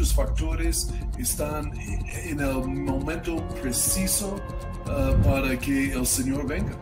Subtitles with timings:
[0.00, 0.88] muchos factores
[1.18, 4.36] están en el momento preciso
[4.86, 6.72] uh, para que el Señor venga.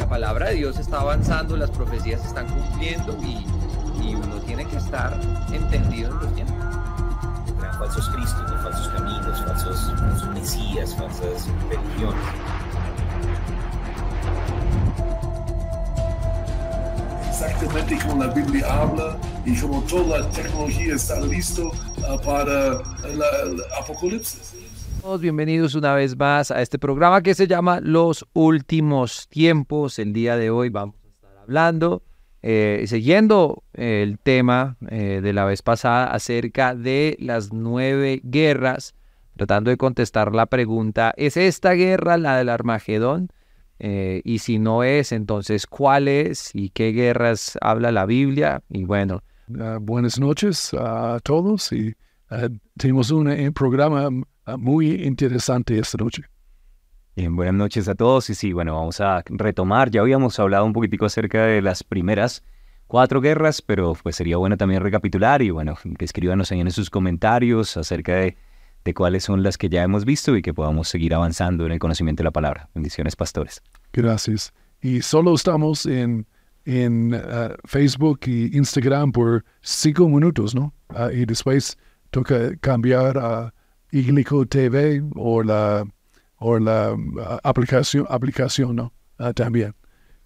[0.00, 3.46] La palabra de Dios está avanzando, las profecías se están cumpliendo y,
[4.04, 5.16] y uno tiene que estar
[5.52, 6.56] entendido en los tiempos.
[7.78, 12.24] falsos cristos, falsos caminos, falsos, falsos mesías, falsas religiones.
[17.28, 23.62] exactamente como la Biblia habla y como toda la tecnología está listo uh, para el
[23.80, 24.54] apocalipsis.
[25.20, 29.98] Bienvenidos una vez más a este programa que se llama Los Últimos Tiempos.
[29.98, 32.02] El día de hoy vamos a estar hablando,
[32.42, 38.94] eh, siguiendo el tema eh, de la vez pasada acerca de las nueve guerras,
[39.36, 43.28] tratando de contestar la pregunta, ¿es esta guerra la del Armagedón?
[43.78, 48.62] Eh, y si no es, entonces, ¿cuál es y qué guerras habla la Biblia?
[48.68, 49.22] Y bueno.
[49.60, 51.94] Ah, buenas noches a todos y
[52.30, 54.08] ah, tenemos un, un programa
[54.44, 56.22] ah, muy interesante esta noche.
[57.16, 59.90] Bien, buenas noches a todos y sí, bueno, vamos a retomar.
[59.90, 62.44] Ya habíamos hablado un poquitico acerca de las primeras
[62.86, 66.90] cuatro guerras, pero pues sería bueno también recapitular y bueno, que escríbanos ahí en sus
[66.90, 68.36] comentarios acerca de
[68.84, 71.78] de cuáles son las que ya hemos visto y que podamos seguir avanzando en el
[71.78, 72.70] conocimiento de la palabra.
[72.74, 73.62] Bendiciones, pastores.
[73.92, 74.52] Gracias.
[74.80, 76.26] Y solo estamos en,
[76.68, 80.74] en uh, Facebook y Instagram por cinco minutos, ¿no?
[80.90, 81.78] Uh, y después
[82.10, 83.54] toca cambiar a
[83.90, 85.86] Iglico TV o la,
[86.36, 88.92] o la uh, aplicación, aplicación, ¿no?
[89.34, 89.74] también.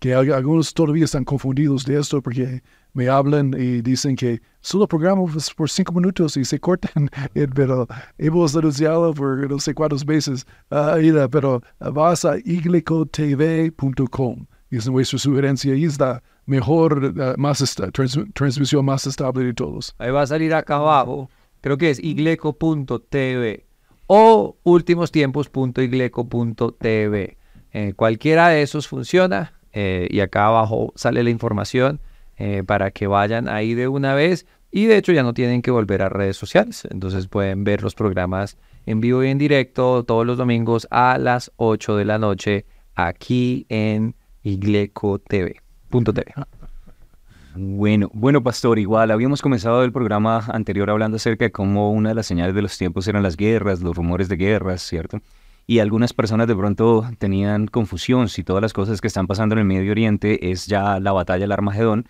[0.01, 2.61] Que algunos todavía están confundidos de esto porque
[2.93, 5.23] me hablan y dicen que solo programa
[5.57, 7.87] por cinco minutos y se cortan, eh, pero
[8.19, 15.75] hemos anunciado por no sé cuántas veces, uh, pero vas a iglicotv.com es nuestra sugerencia
[15.75, 17.77] y es la mejor, uh, más
[18.33, 19.95] transmisión más estable de todos.
[19.99, 23.67] Ahí va a salir acá abajo, creo que es igleco.tv
[24.07, 27.39] o últimostiempos.igleco.tv.
[27.75, 32.01] Eh, cualquiera de esos funciona eh, y acá abajo sale la información
[32.37, 34.47] eh, para que vayan ahí de una vez.
[34.71, 36.87] Y de hecho ya no tienen que volver a redes sociales.
[36.91, 38.57] Entonces pueden ver los programas
[38.87, 43.67] en vivo y en directo todos los domingos a las 8 de la noche aquí
[43.69, 45.63] en iglecotv.tv.
[47.55, 52.15] Bueno, bueno, pastor, igual habíamos comenzado el programa anterior hablando acerca de cómo una de
[52.15, 55.21] las señales de los tiempos eran las guerras, los rumores de guerras, ¿cierto?
[55.67, 59.61] Y algunas personas de pronto tenían confusión si todas las cosas que están pasando en
[59.61, 62.07] el Medio Oriente es ya la batalla del Armagedón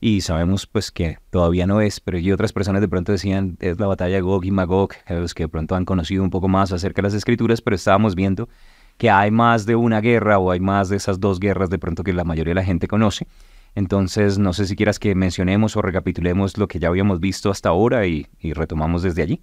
[0.00, 3.80] y sabemos pues que todavía no es, pero y otras personas de pronto decían es
[3.80, 6.72] la batalla de Gog y Magog, los que de pronto han conocido un poco más
[6.72, 8.50] acerca de las escrituras, pero estábamos viendo
[8.96, 12.04] que hay más de una guerra o hay más de esas dos guerras de pronto
[12.04, 13.26] que la mayoría de la gente conoce.
[13.74, 17.70] Entonces, no sé si quieras que mencionemos o recapitulemos lo que ya habíamos visto hasta
[17.70, 19.42] ahora y, retomamos desde allí.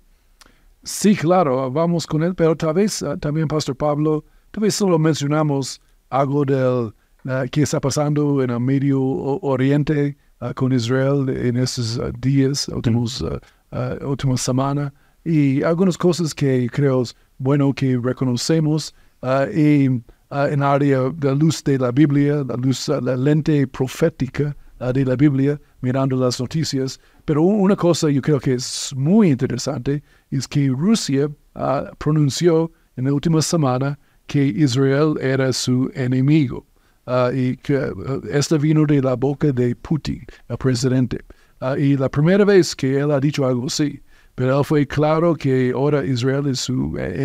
[0.83, 4.97] Sí, claro, vamos con él, pero tal vez ah, también, Pastor Pablo, tal vez solo
[4.97, 6.93] mencionamos algo del
[7.25, 13.23] uh, que está pasando en el Medio Oriente, uh, con Israel en estos días, últimos,
[14.01, 14.91] últimas semanas,
[15.23, 18.95] y algunas cosas que creo es bueno que reconocemos
[19.53, 19.85] y
[20.31, 24.55] en área de luz de la Biblia, la luz, la lente profética
[24.93, 26.99] de la Biblia, mirando las noticias.
[27.25, 30.01] Pero una cosa yo creo que es muy interesante
[30.31, 31.29] es que Rusia
[31.97, 36.65] pronunció en la última semana que Israel era su enemigo.
[37.07, 41.19] Uh, y que uh, esto vino de la boca de Putin, el presidente.
[41.59, 43.99] Uh, y la primera vez que él ha dicho algo así,
[44.35, 47.23] pero él fue claro que ahora Israel es su eh,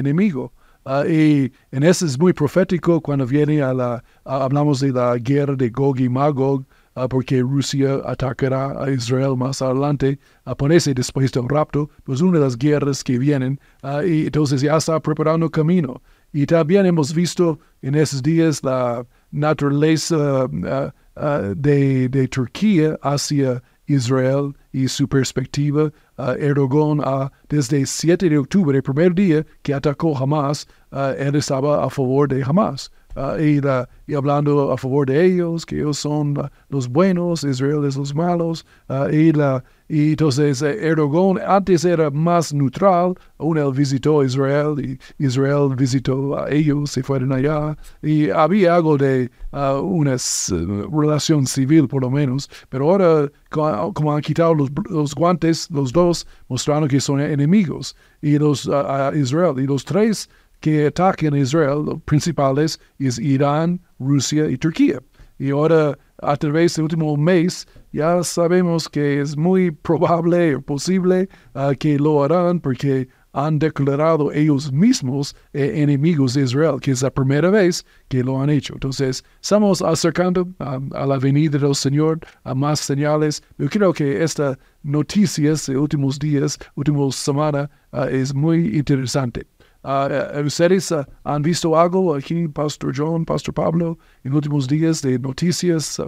[0.87, 1.09] enemigo.
[1.09, 5.71] y en eso es muy profético cuando viene a la, hablamos de la guerra de
[5.71, 6.65] Gog y Magog,
[7.11, 12.45] porque Rusia atacará a Israel más adelante, a ponerse después del rapto, pues una de
[12.45, 13.61] las guerras que vienen,
[14.07, 16.01] y entonces ya está preparando camino.
[16.33, 23.63] Y también hemos visto en esos días la, naturaleza uh, uh, de, de, Turquía hacia
[23.87, 25.93] Israel y su perspectiva.
[26.19, 30.67] Uh, Erdogan, desde el 7 de octubre, el primer día que atacó Hamas,
[31.19, 32.91] él estaba a favor de Hamas.
[33.39, 33.61] Y,
[34.07, 36.37] y, hablando a favor de ellos, que ellos son
[36.69, 38.67] los buenos, Israel es los malos,
[39.11, 45.25] y la, y entonces eh, Erdogan antes era más neutral, aún él visitó Israel y
[45.25, 47.77] Israel visitó a ellos, se fueron allá.
[48.03, 54.15] Y había algo de uh, una uh, relación civil por lo menos, pero ahora como,
[54.15, 57.95] han quitado los, los, guantes, los dos mostrando que son enemigos.
[58.23, 59.55] Y los uh, Israel.
[59.59, 60.29] Y los tres
[60.61, 65.01] que atacan a Israel, los principales, es Irán, Rusia y Turquía.
[65.39, 71.29] y ahora a través del último mes ya sabemos que es muy probable o posible
[71.55, 77.03] ah, que lo harán porque han declarado ellos mismos eh, enemigos de Israel, que es
[77.03, 78.73] la primera vez que lo han hecho.
[78.73, 83.43] Entonces, estamos acercando a la venida del Señor, a más señales.
[83.59, 89.47] Yo creo que esta noticia de últimos días, últimas semanas, ah, es muy interesante.
[89.87, 90.93] Uh, ¿Ustedes
[91.23, 96.03] han visto algo aquí, Pastor John, Pastor Pablo, en últimos días de noticias?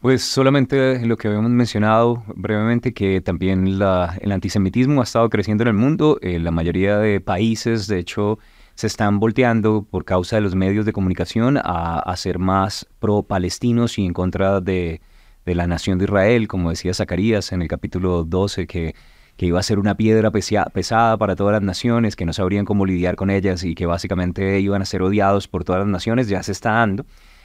[0.00, 5.68] Pues solamente lo que habíamos mencionado brevemente, que también el antisemitismo ha estado creciendo en
[5.68, 6.18] el mundo.
[6.20, 8.40] Eh, la mayoría de países, de hecho,
[8.74, 14.00] se están volteando por causa de los medios de comunicación a, a ser más pro-palestinos
[14.00, 15.00] y en contra de,
[15.46, 18.96] de, la nación de Israel, como decía Zacarías en el capítulo 12, que,
[19.36, 22.86] que iba a ser una piedra pesada para todas las naciones, que no sabrían cómo
[22.86, 26.42] lidiar con ellas y que básicamente iban a ser odiados por todas las naciones, ya
[26.42, 27.04] se está dando.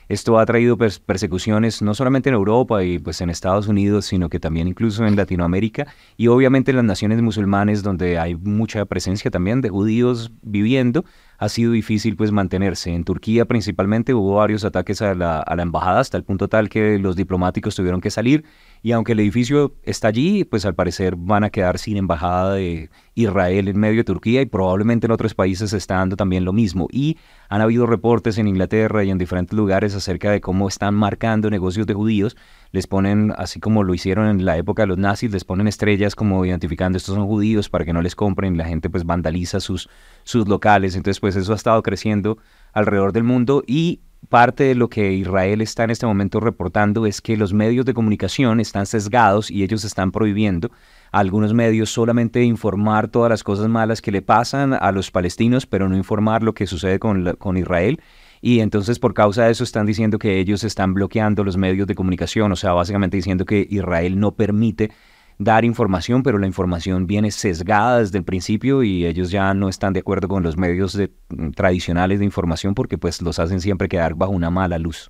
[0.10, 4.40] Esto ha traído persecuciones no solamente en Europa y pues en Estados Unidos, sino que
[4.40, 5.86] también incluso en Latinoamérica
[6.18, 11.06] y obviamente en las naciones musulmanes donde hay mucha presencia también de judíos viviendo
[11.40, 12.94] ha sido difícil pues mantenerse.
[12.94, 17.16] En Turquía principalmente hubo varios ataques a la, embajada hasta el punto tal que los
[17.16, 18.44] diplomáticos tuvieron que salir
[18.84, 22.90] y aunque el edificio está allí, pues al parecer van a quedar sin embajada de
[23.16, 26.52] Israel en medio de Turquía y probablemente en otros países se está dando también lo
[26.52, 26.88] mismo.
[26.92, 31.50] Y han habido reportes en Inglaterra y en diferentes lugares acerca de cómo están marcando
[31.50, 32.36] negocios de judíos.
[32.72, 36.16] Les ponen, así como lo hicieron en la época de los nazis, les ponen estrellas
[36.16, 38.58] como identificando estos son judíos para que no les compren.
[38.58, 39.90] La gente pues vandaliza sus,
[40.24, 40.96] sus locales.
[40.96, 42.38] Entonces pues eso ha estado creciendo
[42.74, 47.22] alrededor del mundo y parte de lo que Israel está en este momento reportando es
[47.22, 50.72] que los medios de comunicación están sesgados y ellos están prohibiendo
[51.12, 55.66] a algunos medios solamente informar todas las cosas malas que le pasan a los palestinos,
[55.66, 58.00] pero no informar lo que sucede con, con Israel.
[58.42, 61.96] Y entonces por causa de eso están diciendo que ellos están bloqueando los medios de
[61.96, 64.92] comunicación, o sea, básicamente diciendo que Israel no permite
[65.40, 69.94] dar información, pero la información viene sesgada desde el principio y ellos ya no están
[69.94, 74.16] de acuerdo con los medios mm, tradicionales de información porque pues los hacen siempre quedar
[74.16, 75.10] bajo una mala luz.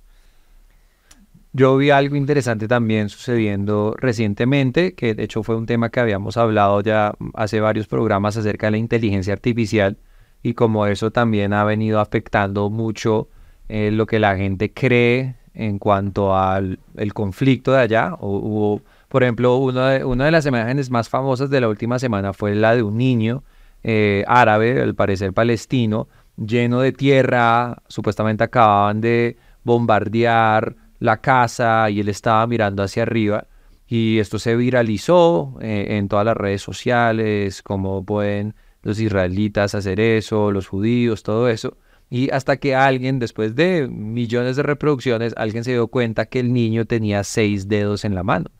[1.52, 6.36] Yo vi algo interesante también sucediendo recientemente, que de hecho fue un tema que habíamos
[6.36, 9.98] hablado ya hace varios programas acerca de la inteligencia artificial
[10.42, 13.28] y como eso también ha venido afectando mucho
[13.68, 18.16] eh, lo que la gente cree en cuanto al el conflicto de allá.
[18.20, 22.32] O, por ejemplo, una de, una de las imágenes más famosas de la última semana
[22.32, 23.42] fue la de un niño
[23.82, 32.00] eh, árabe, al parecer palestino, lleno de tierra, supuestamente acababan de bombardear la casa y
[32.00, 33.46] él estaba mirando hacia arriba
[33.90, 40.00] y esto se viralizó eh, en todas las redes sociales, cómo pueden los israelitas hacer
[40.00, 41.76] eso, los judíos, todo eso.
[42.08, 46.52] Y hasta que alguien, después de millones de reproducciones, alguien se dio cuenta que el
[46.52, 48.50] niño tenía seis dedos en la mano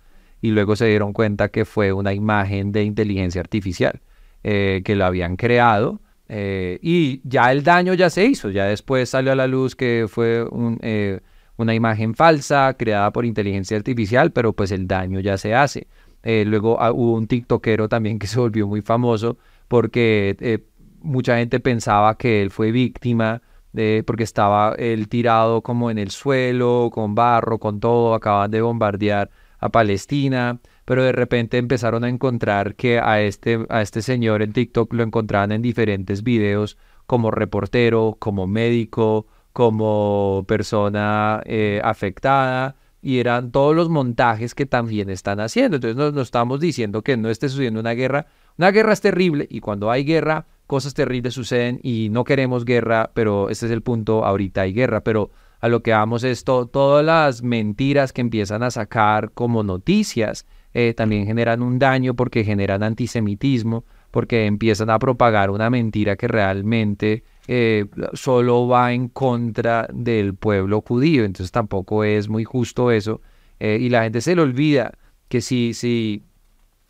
[0.41, 4.01] y luego se dieron cuenta que fue una imagen de inteligencia artificial
[4.43, 9.11] eh, que lo habían creado eh, y ya el daño ya se hizo, ya después
[9.11, 10.47] salió a la luz que fue
[10.81, 11.21] eh,
[11.57, 15.89] una imagen falsa creada por inteligencia artificial, pero pues el daño ya se hace.
[16.23, 19.39] luego ah, hubo un tiktokero también que se volvió muy famoso
[19.71, 20.65] porque
[21.01, 23.41] mucha gente pensaba que él fue víctima
[23.73, 28.63] de, porque estaba él tirado como en el suelo, con barro, con todo, acaban de
[28.63, 29.31] bombardear
[29.61, 34.53] a Palestina, pero de repente empezaron a encontrar que a este, a este señor en
[34.53, 43.19] TikTok lo encontraban en diferentes videos como reportero, como médico, como persona eh, afectada, y
[43.19, 45.77] eran todos los montajes que también están haciendo.
[45.77, 48.27] Entonces no, no estamos diciendo que no esté sucediendo una guerra.
[48.61, 53.11] Una guerra es terrible y cuando hay guerra, cosas terribles suceden y no queremos guerra,
[53.15, 57.03] pero este es el punto, ahorita hay guerra, pero a lo que vamos es todas
[57.03, 62.83] las mentiras que empiezan a sacar como noticias eh, también generan un daño porque generan
[62.83, 70.35] antisemitismo, porque empiezan a propagar una mentira que realmente eh, solo va en contra del
[70.35, 71.25] pueblo judío.
[71.25, 73.23] Entonces tampoco es muy justo eso.
[73.59, 74.93] Eh, y la gente se le olvida
[75.29, 76.25] que si, si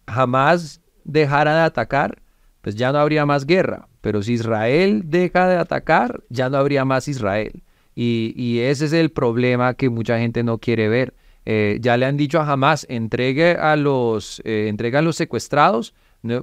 [0.09, 2.23] jamás dejara de atacar,
[2.61, 3.89] pues ya no habría más guerra.
[4.01, 7.63] Pero si Israel deja de atacar, ya no habría más Israel.
[7.95, 11.13] Y, ese es el problema que mucha gente no quiere ver.
[11.45, 15.95] Eh, ya le han dicho a Hamas, entregue a los, eh, los secuestrados,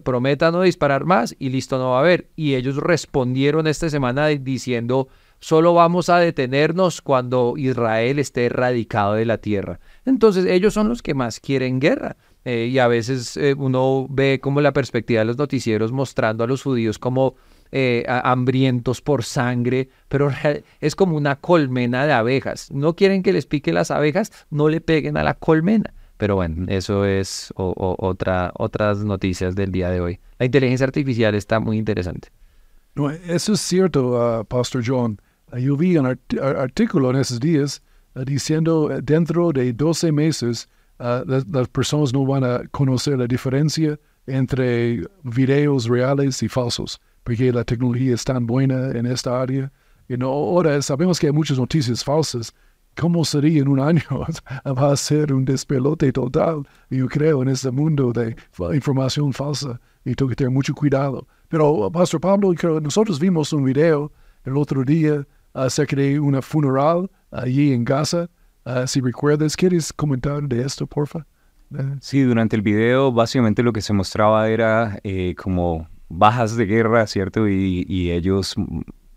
[0.03, 2.27] prometa no disparar más y listo, no va a haber.
[2.35, 5.07] Y ellos respondieron esta semana diciendo,
[5.39, 9.79] solo vamos a detenernos cuando Israel esté erradicado de la tierra.
[10.05, 12.17] Entonces ellos son los que más quieren guerra.
[12.49, 16.63] Eh, y a veces uno ve como la perspectiva de los noticieros mostrando a los
[16.63, 17.35] judíos como
[17.73, 20.31] eh, hambrientos por sangre, pero
[20.79, 22.71] es como una colmena de abejas.
[22.71, 25.93] No quieren que les pique las abejas, no le peguen a la colmena.
[26.17, 30.19] Pero bueno, eso es otra, otras noticias del día de hoy.
[30.39, 32.29] La inteligencia artificial está muy interesante.
[32.95, 35.19] No, eso es cierto, uh, Pastor John.
[35.51, 37.83] Uh, yo vi un artículo en esos días
[38.15, 45.03] uh, diciendo dentro de 12 meses las, personas no van a conocer la diferencia entre
[45.23, 49.71] videos reales y falsos, porque la tecnología es tan buena en esta área.
[50.09, 52.53] Y ahora sabemos que hay muchas noticias falsas,
[52.99, 54.25] ¿Cómo sería en un año?
[54.65, 58.35] Va a ser un despelote total, yo creo, en este mundo de
[58.73, 61.27] información falsa y tengo que tener mucho cuidado.
[61.47, 64.11] Pero, Pastor Pablo, nosotros vimos un video
[64.45, 68.29] el otro día acerca de una funeral allí en Gaza.
[68.69, 71.25] Ah, si recuerdas, ¿quieres comentar de esto, porfa?
[71.74, 71.95] Eh.
[72.01, 77.07] Sí, durante el video básicamente lo que se mostraba era eh, como bajas de guerra,
[77.07, 77.47] ¿cierto?
[77.47, 78.55] Y, y ellos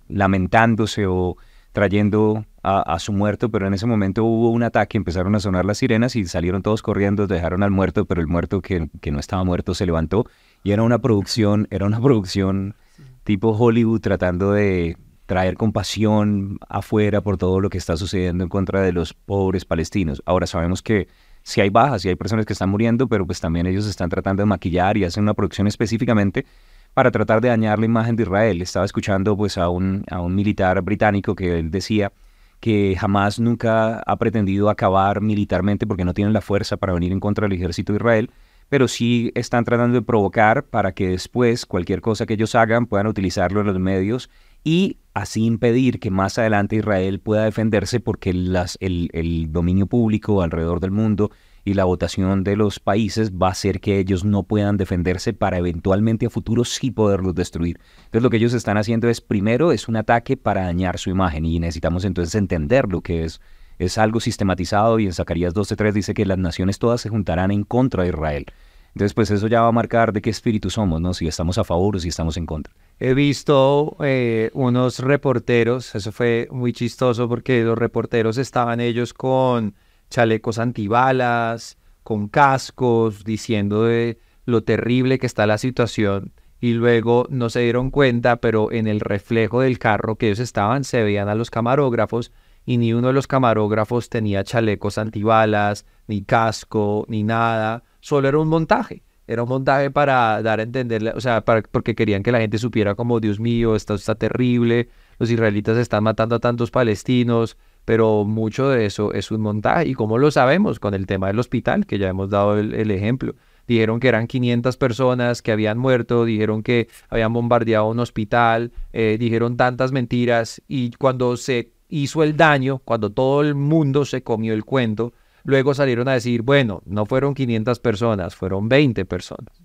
[0.08, 1.36] lamentándose o
[1.72, 5.78] trayendo a, su muerto, pero en ese momento hubo un ataque, empezaron a sonar las
[5.78, 9.42] sirenas y salieron todos corriendo, dejaron al muerto, pero el muerto que, que no estaba
[9.42, 10.26] muerto se levantó
[10.62, 12.76] y era una producción, era una producción
[13.24, 14.96] tipo Hollywood tratando de
[15.30, 20.20] traer compasión afuera por todo lo que está sucediendo en contra de los pobres palestinos.
[20.26, 21.06] Ahora sabemos que
[21.44, 24.42] si hay bajas, si hay personas que están muriendo, pero pues también ellos están tratando
[24.42, 26.46] de maquillar y hacen una producción específicamente
[26.94, 28.60] para tratar de dañar la imagen de Israel.
[28.60, 32.12] Estaba escuchando pues a un, a un militar británico que él decía
[32.58, 37.20] que jamás nunca ha pretendido acabar militarmente porque no tienen la fuerza para venir en
[37.20, 38.30] contra del ejército de Israel,
[38.68, 43.06] pero sí están tratando de provocar para que después cualquier cosa que ellos hagan puedan
[43.06, 44.28] utilizarlo en los medios
[44.64, 50.42] y así impedir que más adelante Israel pueda defenderse porque las, el, el dominio público
[50.42, 51.30] alrededor del mundo
[51.64, 55.58] y la votación de los países va a hacer que ellos no puedan defenderse para
[55.58, 57.78] eventualmente a futuro sí poderlos destruir.
[57.96, 61.44] Entonces lo que ellos están haciendo es primero es un ataque para dañar su imagen
[61.44, 63.40] y necesitamos entonces entender lo que es
[63.80, 67.64] es algo sistematizado y en Zacarías 12.3 dice que las naciones todas se juntarán en
[67.64, 68.46] contra de Israel.
[68.94, 71.14] Entonces, pues eso ya va a marcar de qué espíritu somos, ¿no?
[71.14, 72.74] Si estamos a favor o si estamos en contra.
[72.98, 79.74] He visto eh, unos reporteros, eso fue muy chistoso porque los reporteros estaban ellos con
[80.10, 87.48] chalecos antibalas, con cascos, diciendo de lo terrible que está la situación y luego no
[87.48, 91.34] se dieron cuenta, pero en el reflejo del carro que ellos estaban se veían a
[91.34, 92.32] los camarógrafos
[92.66, 98.38] y ni uno de los camarógrafos tenía chalecos antibalas, ni casco, ni nada, solo era
[98.38, 99.02] un montaje.
[99.26, 102.58] Era un montaje para dar a entender, o sea, para, porque querían que la gente
[102.58, 104.88] supiera como, Dios mío, esto está terrible,
[105.20, 109.88] los israelitas están matando a tantos palestinos, pero mucho de eso es un montaje.
[109.88, 110.80] ¿Y cómo lo sabemos?
[110.80, 113.34] Con el tema del hospital, que ya hemos dado el, ejemplo.
[113.68, 119.16] Dijeron que eran 500 personas que habían muerto, dijeron que habían bombardeado un hospital, eh,
[119.20, 124.54] dijeron tantas mentiras y cuando se hizo el daño, cuando todo el mundo se comió
[124.54, 125.12] el cuento,
[125.44, 129.62] luego salieron a decir, bueno, no fueron 500 personas, fueron 20 personas.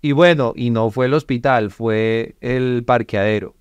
[0.00, 3.54] Y bueno, y no fue el hospital, fue el parqueadero.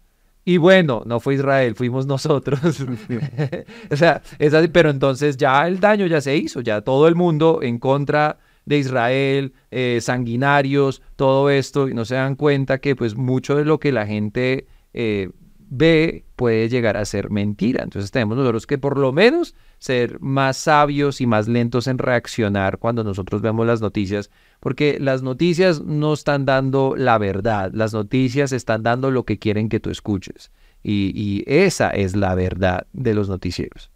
[0.45, 2.59] Y bueno, no fue Israel, fuimos nosotros.
[3.91, 7.15] o sea, es así, pero entonces ya el daño ya se hizo, ya todo el
[7.15, 12.95] mundo en contra de Israel, eh, sanguinarios, todo esto, y no se dan cuenta que
[12.95, 15.29] pues mucho de lo que la gente eh,
[15.75, 17.83] ve puede llegar a ser mentira.
[17.83, 22.77] Entonces tenemos nosotros que por lo menos ser más sabios y más lentos en reaccionar
[22.77, 28.51] cuando nosotros vemos las noticias, porque las noticias no están dando la verdad, las noticias
[28.51, 30.51] están dando lo que quieren que tú escuches.
[30.85, 33.89] Y, esa es la verdad de los noticieros.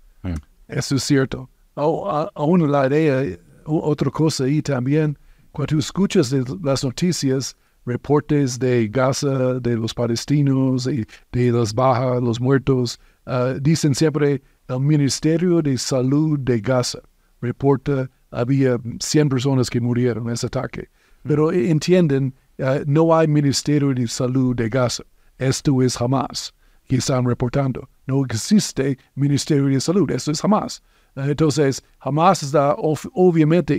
[0.70, 1.50] Eso es cierto.
[1.76, 5.18] Aún la idea, otra cosa ahí también,
[5.52, 7.58] cuando tú escuchas las noticias,
[7.88, 13.00] reportes de Gaza, de los palestinos, de, de las bajas, los muertos.
[13.26, 17.00] Ah, dicen siempre el Ministerio de Salud de Gaza
[17.42, 20.90] reporta había 100 personas que murieron en ese ataque.
[21.24, 25.04] Pero entienden, ah, no hay Ministerio de Salud de Gaza.
[25.38, 26.54] Esto es Hamas
[26.88, 27.90] que están reportando.
[28.06, 30.10] No existe Ministerio de Salud.
[30.12, 30.84] Esto es Hamas.
[31.18, 33.76] Entonces, jamás está obviamente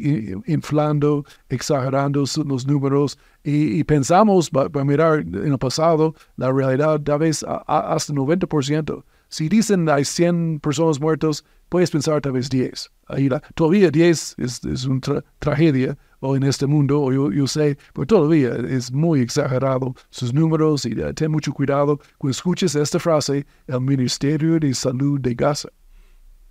[0.47, 7.45] inflando, exagerando los números y, pensamos, para mirar en el pasado, la realidad tal vez
[7.66, 9.04] hasta 90%.
[9.28, 12.90] Si dicen hay 100 personas muertas, puedes pensar tal vez 10.
[13.07, 18.07] Ahí todavía 10 es, es una tragedia o en este mundo, o yo, sé, pero
[18.07, 23.80] todavía es muy exagerado sus números y ten mucho cuidado cuando escuches esta frase, el
[23.80, 25.68] Ministerio de Salud de Gaza.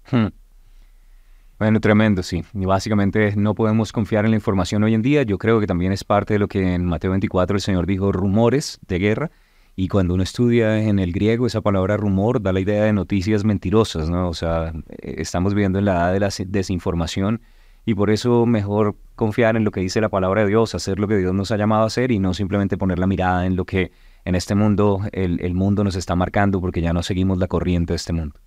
[0.10, 0.27] Hmm.
[1.60, 2.44] Bueno, tremendo, sí.
[2.54, 5.24] Y básicamente no podemos confiar en la información hoy en día.
[5.24, 8.12] Yo creo que también es parte de lo que en Mateo 24 el Señor dijo,
[8.12, 9.32] rumores de guerra.
[9.76, 13.44] Y cuando uno estudia en el griego, esa palabra rumor da la idea de noticias
[13.44, 14.30] mentirosas, ¿no?
[14.30, 17.42] O sea, eh, estamos viviendo en la edad de la desinformación
[17.86, 21.08] y por eso mejor confiar en lo que dice la palabra de Dios, hacer lo
[21.08, 23.66] que Dios nos ha llamado a hacer y no simplemente poner la mirada en lo
[23.66, 23.92] que
[24.26, 27.94] en este mundo el, el mundo nos está marcando porque ya no seguimos la corriente
[27.94, 28.40] de este mundo.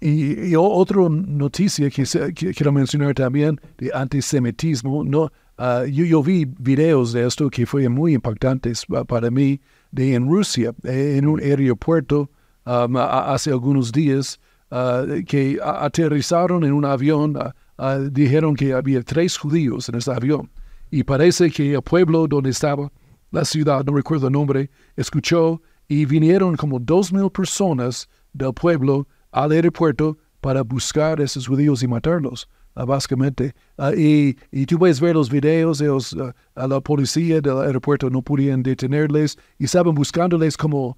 [0.00, 7.26] Y, otra noticia que, quiero mencionar también de antisemitismo, no, ah, yo, vi videos de
[7.26, 9.60] esto que fueron muy impactantes para mí
[9.92, 12.28] de en Rusia, eh, en un aeropuerto
[12.66, 17.38] um, hace algunos días, ah, que aterrizaron en un avión,
[17.78, 20.50] ah, dijeron que había tres judíos en ese avión.
[20.90, 22.90] Y parece que el pueblo donde estaba,
[23.30, 29.06] la ciudad, no recuerdo el nombre, escuchó y vinieron como dos mil personas del pueblo
[29.34, 33.52] al aeropuerto para buscar a esos judíos y matarlos, uh, básicamente.
[33.76, 38.08] Uh, y, y, tú puedes ver los videos, ellos, uh, a la policía del aeropuerto
[38.08, 40.96] no podían detenerles y estaban buscándoles como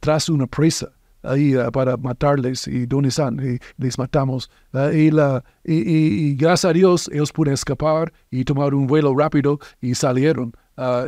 [0.00, 0.92] tras una presa
[1.22, 4.48] ahí para matarles y dónde están y les matamos
[4.92, 9.94] y, la, y, gracias a Dios ellos pudieron escapar y tomar un vuelo rápido y
[9.94, 10.52] salieron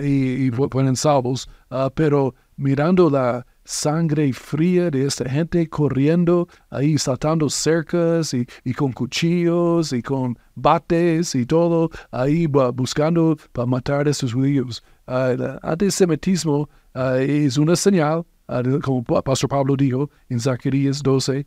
[0.03, 1.49] y, y fueron salvos
[1.95, 9.93] pero mirando la sangre fría de esta gente corriendo ahí, saltando cercas y, con cuchillos
[9.93, 14.83] y con bates y todo, ahí buscando para matar a esos judíos.
[15.07, 21.47] Uh, el antisemitismo ah, es una señal, ah, como Pastor Pablo dijo en Zacarías 12,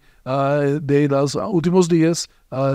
[0.82, 2.28] de los últimos días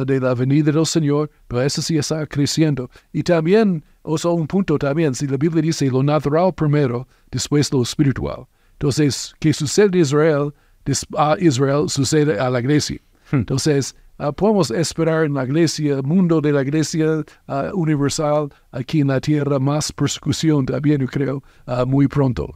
[0.07, 2.91] de la venida del Señor, pero eso sí está creciendo.
[3.13, 7.73] Y también, o sea, un punto también, si la Biblia dice lo natural primero, después
[7.73, 8.47] lo espiritual.
[8.75, 10.53] Entonces, ¿qué sucede en Israel,
[11.17, 12.99] a Israel sucede a la iglesia.
[13.31, 13.37] Hmm.
[13.37, 19.09] Entonces, ah, podemos esperar en la iglesia, mundo de la iglesia ah, universal, aquí en
[19.09, 22.53] la tierra, más persecución también, yo creo, ah, muy pronto.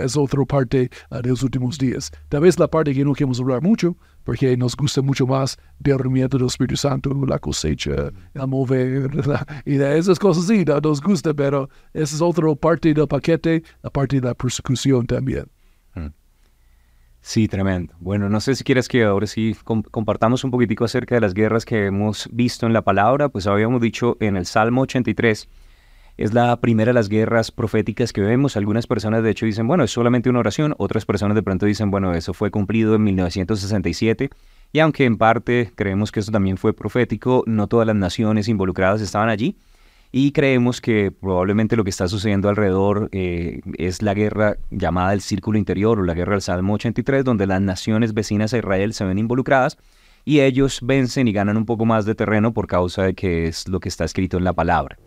[0.00, 2.10] es otra parte de los últimos días.
[2.28, 5.92] Tal vez la parte que no queremos hablar mucho, porque nos gusta mucho más el
[5.92, 9.10] derramamiento del Espíritu Santo, la cosecha, el mover,
[9.64, 13.90] y de esas cosas sí, nos gusta, pero esa es otra parte del paquete, la
[13.90, 15.46] parte de la persecución también.
[17.26, 17.92] Sí, tremendo.
[17.98, 21.64] Bueno, no sé si quieres que ahora sí compartamos un poquitico acerca de las guerras
[21.64, 23.28] que hemos visto en la palabra.
[23.30, 25.48] Pues habíamos dicho en el Salmo 83,
[26.18, 28.56] es la primera de las guerras proféticas que vemos.
[28.56, 30.76] Algunas personas de hecho dicen, bueno, es solamente una oración.
[30.78, 34.30] Otras personas de pronto dicen, bueno, eso fue cumplido en 1967.
[34.72, 39.00] Y aunque en parte creemos que eso también fue profético, no todas las naciones involucradas
[39.00, 39.58] estaban allí.
[40.12, 45.20] Y creemos que probablemente lo que está sucediendo alrededor eh, es la guerra llamada el
[45.20, 49.04] Círculo Interior o la guerra del Salmo 83, donde las naciones vecinas a Israel se
[49.04, 49.78] ven involucradas
[50.24, 53.68] y ellos vencen y ganan un poco más de terreno por causa de que es
[53.68, 54.98] lo que está escrito en la palabra.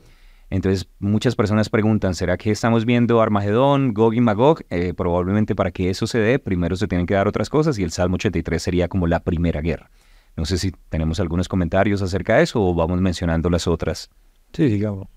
[0.50, 4.62] Entonces muchas personas preguntan, ¿será que estamos viendo Armagedón, Gog y Magog?
[4.70, 7.84] Eh, probablemente para que eso se dé, primero se tienen que dar otras cosas y
[7.84, 9.92] el Salmo 83 sería como la primera guerra.
[10.36, 14.10] No sé si tenemos algunos comentarios acerca de eso o vamos mencionando las otras.
[14.54, 15.08] Sí, digamos.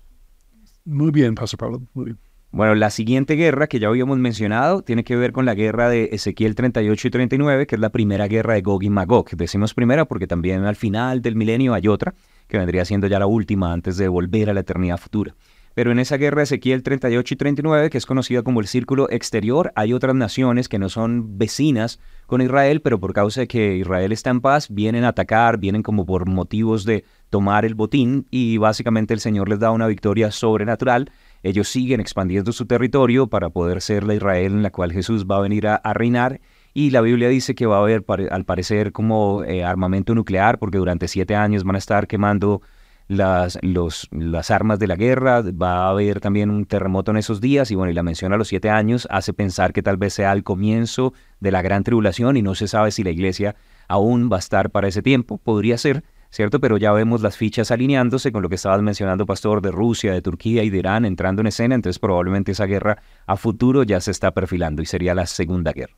[0.85, 1.81] Muy bien, Pastor Pablo.
[1.93, 2.19] Muy bien.
[2.51, 6.09] Bueno, la siguiente guerra que ya habíamos mencionado tiene que ver con la guerra de
[6.11, 9.31] Ezequiel 38 y 39, que es la primera guerra de Gog y Magog.
[9.31, 12.13] Decimos primera porque también al final del milenio hay otra,
[12.47, 15.33] que vendría siendo ya la última antes de volver a la eternidad futura.
[15.73, 19.09] Pero en esa guerra de Ezequiel 38 y 39, que es conocida como el círculo
[19.09, 23.77] exterior, hay otras naciones que no son vecinas con Israel, pero por causa de que
[23.77, 28.27] Israel está en paz, vienen a atacar, vienen como por motivos de tomar el botín
[28.29, 31.11] y básicamente el Señor les da una victoria sobrenatural.
[31.41, 35.37] Ellos siguen expandiendo su territorio para poder ser la Israel en la cual Jesús va
[35.37, 36.39] a venir a, reinar.
[36.75, 40.77] Y la Biblia dice que va a haber, al parecer, como eh, armamento nuclear, porque
[40.77, 42.61] durante siete años van a estar quemando
[43.07, 47.41] las, los, las armas de la guerra, va a haber también un terremoto en esos
[47.41, 50.13] días y bueno, y la mención a los siete años hace pensar que tal vez
[50.13, 53.55] sea el comienzo de la gran tribulación y no se sabe si la iglesia
[53.87, 56.59] aún va a estar para ese tiempo, podría ser, ¿cierto?
[56.59, 60.21] Pero ya vemos las fichas alineándose con lo que estabas mencionando, Pastor, de Rusia, de
[60.21, 64.11] Turquía y de Irán entrando en escena, entonces probablemente esa guerra a futuro ya se
[64.11, 65.95] está perfilando y sería la segunda guerra.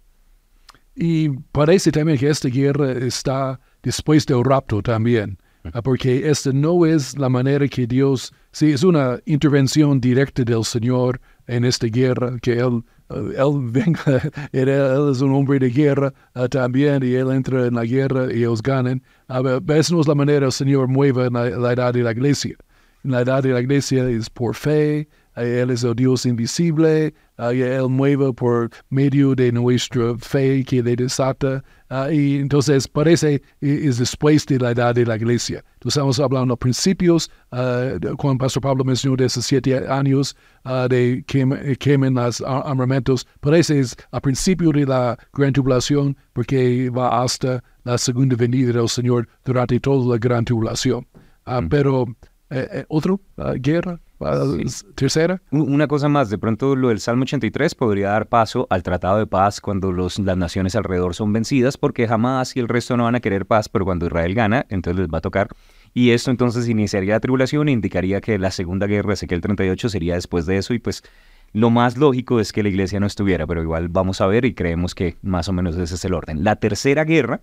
[0.96, 5.38] Y parece también que esta guerra está después del rapto también.
[5.74, 10.64] Ah, porque esta no es la manera que Dios, sí, es una intervención directa del
[10.64, 16.14] Señor en esta guerra, que Él, ah, él venga, él, es un hombre de guerra
[16.36, 19.02] ah, también, y Él entra en la guerra y ellos ganan.
[19.30, 22.56] Uh, esa no es la manera el Señor mueve en la, edad de la iglesia.
[23.04, 27.90] En la edad de la iglesia es por fe, él es el Dios invisible, Él
[27.90, 34.46] mueve por medio de nuestra fe que le desata Ah, y entonces parece es después
[34.48, 35.64] de la edad de la iglesia.
[35.76, 40.88] Entonces estamos hablando de principios, uh, cuando Pastor Pablo mencionó de esos siete años uh,
[40.88, 47.22] de que quemen los armamentos, parece es a principio de la gran tribulación porque va
[47.22, 51.06] hasta la segunda venida del Señor durante toda la gran tribulación.
[51.46, 51.68] Mm.
[51.70, 52.06] Pero,
[52.50, 53.22] eh, eh, ¿otro?
[53.58, 54.00] ¿Guerra?
[54.96, 55.42] Tercera.
[55.52, 59.28] Una cosa más, de pronto lo del Salmo 83 podría dar paso al Tratado de
[59.28, 63.16] Paz cuando los, las naciones alrededor son vencidas, porque jamás y el resto no van
[63.16, 65.50] a querer paz, pero cuando Israel gana, entonces les va a tocar.
[65.94, 70.16] Y esto entonces iniciaría la tribulación e indicaría que la segunda guerra Ezequiel 38 sería
[70.16, 71.04] después de eso y pues
[71.54, 74.54] lo más lógico es que la iglesia no estuviera, pero igual vamos a ver y
[74.54, 76.44] creemos que más o menos ese es el orden.
[76.44, 77.40] La tercera guerra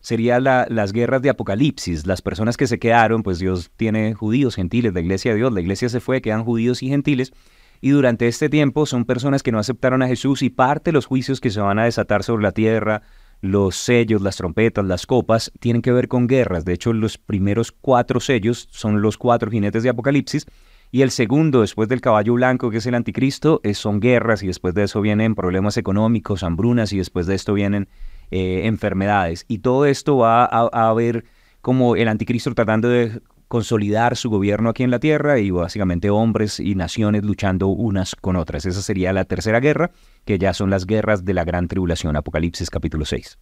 [0.00, 4.94] sería las guerras de Apocalipsis, las personas que se quedaron, pues Dios tiene judíos, gentiles,
[4.94, 7.32] la iglesia de Dios, la iglesia se fue, quedan judíos y gentiles,
[7.80, 11.06] y durante este tiempo son personas que no aceptaron a Jesús y parte de los
[11.06, 13.02] juicios que se van a desatar sobre la tierra,
[13.40, 16.66] los sellos, las trompetas, las copas, tienen que ver con guerras.
[16.66, 20.46] De hecho, los primeros cuatro sellos son los cuatro jinetes de Apocalipsis,
[20.92, 24.74] y el segundo, después del caballo blanco, que es el anticristo, son guerras, y después
[24.74, 27.88] de eso vienen problemas económicos, hambrunas, y después de esto vienen
[28.30, 29.44] eh, enfermedades.
[29.48, 31.24] Y todo esto va a, ver
[31.60, 36.60] como el anticristo tratando de consolidar su gobierno aquí en la tierra y básicamente hombres
[36.60, 38.66] y naciones luchando unas con otras.
[38.66, 39.90] Esa sería la tercera guerra,
[40.24, 43.36] que ya son las guerras de la gran tribulación, Apocalipsis capítulo 6.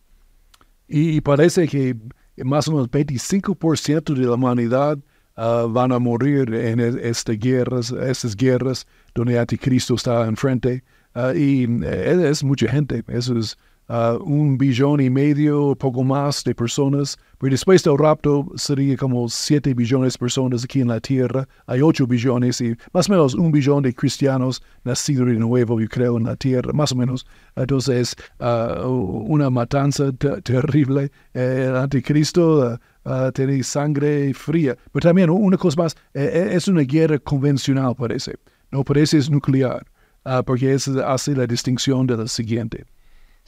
[0.89, 1.95] Y, parece que
[2.43, 4.99] más o menos 25% de la humanidad
[5.37, 10.83] ah, van a morir en estas guerras, estas guerras donde anticristo está enfrente.
[11.15, 16.45] Uh, y eh, es mucha gente, eso es uh, un billón y medio, poco más
[16.45, 17.19] de personas.
[17.39, 21.47] Pero después del rapto sería como siete billones de personas aquí en la tierra.
[21.67, 25.89] Hay ocho billones y más o menos un billón de cristianos nacidos de nuevo, yo
[25.89, 27.27] creo, en la tierra, más o menos.
[27.55, 31.11] Entonces, uh, una matanza terrible.
[31.35, 34.77] el anticristo uh, tiene sangre fría.
[34.93, 38.35] Pero también una cosa más, eh, eh, es una guerra convencional, parece.
[38.71, 39.87] No parece es nuclear,
[40.45, 42.85] porque eso hace la distinción de la siguiente.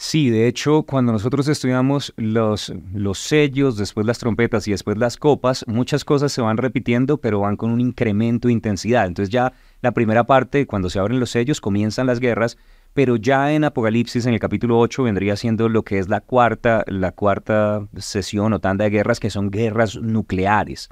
[0.02, 5.18] Sí, de hecho, cuando nosotros estudiamos los, los sellos, después las trompetas y después las
[5.18, 9.06] copas, muchas cosas se van repitiendo, pero van con un incremento de intensidad.
[9.06, 12.56] Entonces ya la primera parte, cuando se abren los sellos, comienzan las guerras,
[12.94, 16.82] pero ya en Apocalipsis, en el capítulo 8, vendría siendo lo que es la cuarta,
[16.86, 20.88] la cuarta sesión o tanda de guerras, que son guerras nucleares.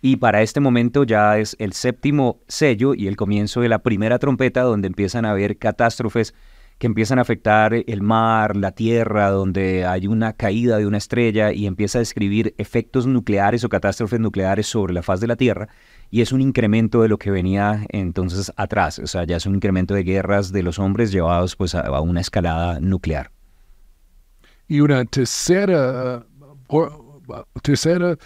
[0.00, 4.20] Y para este momento ya es el séptimo sello y el comienzo de la primera
[4.20, 6.34] trompeta, donde empiezan a haber catástrofes
[6.78, 11.52] que empiezan a afectar el mar, la tierra, donde hay una caída de una estrella
[11.52, 15.68] y empieza a describir efectos nucleares o catástrofes nucleares sobre la faz de la tierra
[16.10, 19.56] y es un incremento de lo que venía entonces atrás, o sea, ya es un
[19.56, 23.32] incremento de guerras de los hombres llevados pues a, una escalada nuclear.
[24.68, 26.24] Y una tercera,
[27.62, 28.16] tercera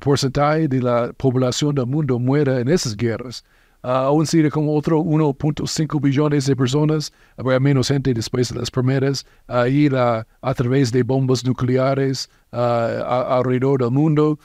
[0.00, 3.44] porcentaje de la población del mundo muere en esas guerras
[3.82, 9.26] aún sigue como otro 1.5 billones de personas, habrá menos gente después de las primeras,
[9.48, 14.38] a ir a, través de bombas nucleares alrededor del mundo,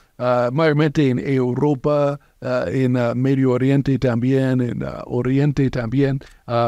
[0.51, 6.19] mayormente en Europa, en Medio Oriente también, en Oriente también,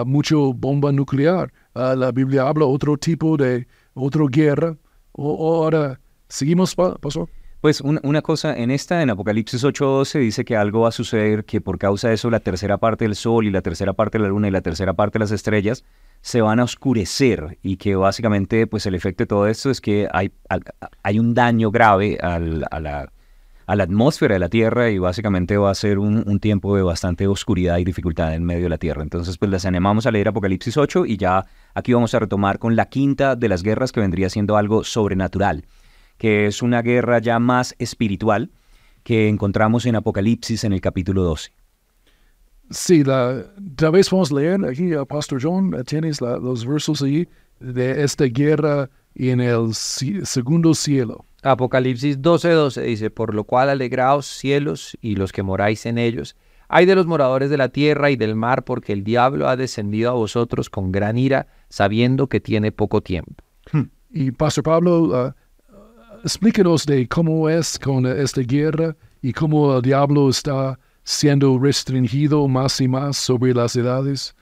[0.06, 1.51] mucho bomba nuclear.
[1.73, 4.77] la Biblia habla otro tipo de, otra guerra.
[5.13, 5.99] O, ahora,
[6.30, 7.30] ¿seguimos, pastor?
[7.60, 11.60] Pues una, cosa, en esta, en Apocalipsis 8.12, dice que algo va a suceder, que
[11.60, 14.30] por causa de eso la tercera parte del sol y la tercera parte de la
[14.30, 15.84] luna y la tercera parte de las estrellas
[16.22, 20.08] se van a oscurecer y que básicamente pues el efecto de todo esto es que
[20.12, 20.32] hay,
[21.02, 23.12] hay un daño grave a, la,
[23.65, 27.80] atmósfera de la Tierra y básicamente va a ser un, un, tiempo de bastante oscuridad
[27.80, 29.02] y dificultad en medio de la Tierra.
[29.02, 32.76] Entonces pues les animamos a leer Apocalipsis 8 y ya aquí vamos a retomar con
[32.76, 35.65] la quinta de las guerras que vendría siendo algo sobrenatural
[36.17, 38.49] que es una guerra ya más espiritual
[39.03, 41.51] que encontramos en Apocalipsis en el capítulo 12.
[42.69, 47.27] Sí, la, tal vez vamos a leer aquí, Pastor John, tienes los versos ahí
[47.60, 51.25] de esta guerra en el segundo cielo.
[51.43, 56.36] Apocalipsis 12:12 12 dice, por lo cual alegraos cielos y los que moráis en ellos.
[56.69, 60.10] Hay de los moradores de la tierra y del mar, porque el diablo ha descendido
[60.10, 63.43] a vosotros con gran ira, sabiendo que tiene poco tiempo.
[63.71, 63.84] Hmm.
[64.12, 65.36] Y Pastor Pablo, ah,
[66.23, 72.82] explíquenos de cómo es con esta guerra y cómo el diablo está siendo restringido más
[72.82, 74.36] y más sobre las edades.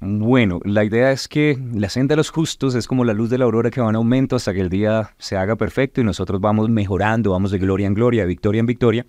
[0.00, 3.38] Bueno, la idea es que la senda de los justos es como la luz de
[3.38, 6.40] la aurora que va en aumento hasta que el día se haga perfecto y nosotros
[6.40, 9.06] vamos mejorando, vamos de gloria en gloria, de victoria en victoria.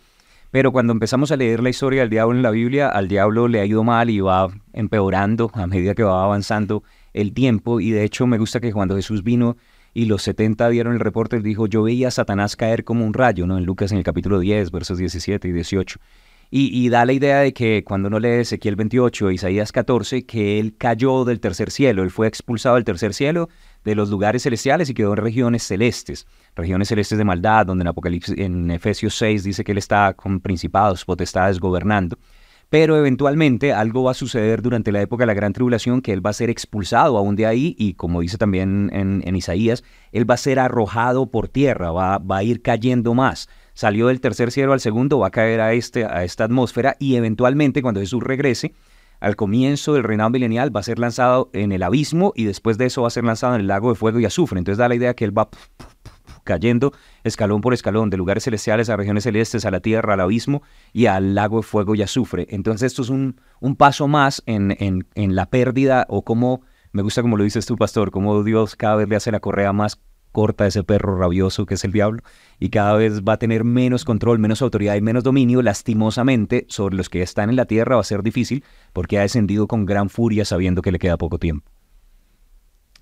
[0.52, 3.60] Pero cuando empezamos a leer la historia del diablo en la Biblia, al diablo le
[3.60, 7.80] ha ido mal y va empeorando a medida que va avanzando el tiempo.
[7.80, 9.58] Y de hecho me gusta que cuando Jesús vino
[9.94, 13.14] y los 70 dieron el reporte, él dijo, yo veía a Satanás caer como un
[13.14, 13.58] rayo, ¿no?
[13.58, 16.00] En Lucas en el capítulo 10, versos 17 y 18.
[16.56, 20.76] Y, da la idea de que cuando uno lee Ezequiel 28, Isaías 14, que él
[20.78, 23.50] cayó del tercer cielo, él fue expulsado del tercer cielo,
[23.84, 27.88] de los lugares celestiales y quedó en regiones celestes, regiones celestes de maldad, donde en
[27.88, 32.20] Apocalipsis, en Efesios 6 dice que él está con principados, potestades gobernando.
[32.74, 36.26] Pero eventualmente algo va a suceder durante la época de la gran tribulación, que él
[36.26, 40.34] va a ser expulsado aún de ahí y como dice también en, Isaías, él va
[40.34, 44.74] a ser arrojado por tierra, va, va a ir cayendo más salió del tercer cielo
[44.74, 48.74] al segundo, va a caer a, este, a esta atmósfera y eventualmente cuando Jesús regrese,
[49.20, 52.88] al comienzo del reinado milenial va a ser lanzado en el abismo y después de
[52.88, 54.58] eso va a ser lanzado en el lago de fuego y azufre.
[54.58, 55.50] Entonces da la idea que él va
[56.44, 60.64] cayendo escalón por escalón, de lugares celestiales a regiones celestes, a la tierra, al abismo
[60.92, 62.48] y al lago de fuego y azufre.
[62.50, 67.02] Entonces esto es un, un paso más en, en, en la pérdida o como, me
[67.02, 70.00] gusta como lo dices tú, pastor, como Dios cada vez le hace la correa más
[70.34, 72.22] corta ese perro rabioso que es el diablo
[72.60, 76.98] y cada vez va a tener menos control, menos autoridad y menos dominio, lastimosamente, sobre
[76.98, 80.10] los que están en la tierra va a ser difícil porque ha descendido con gran
[80.10, 81.73] furia sabiendo que le queda poco tiempo.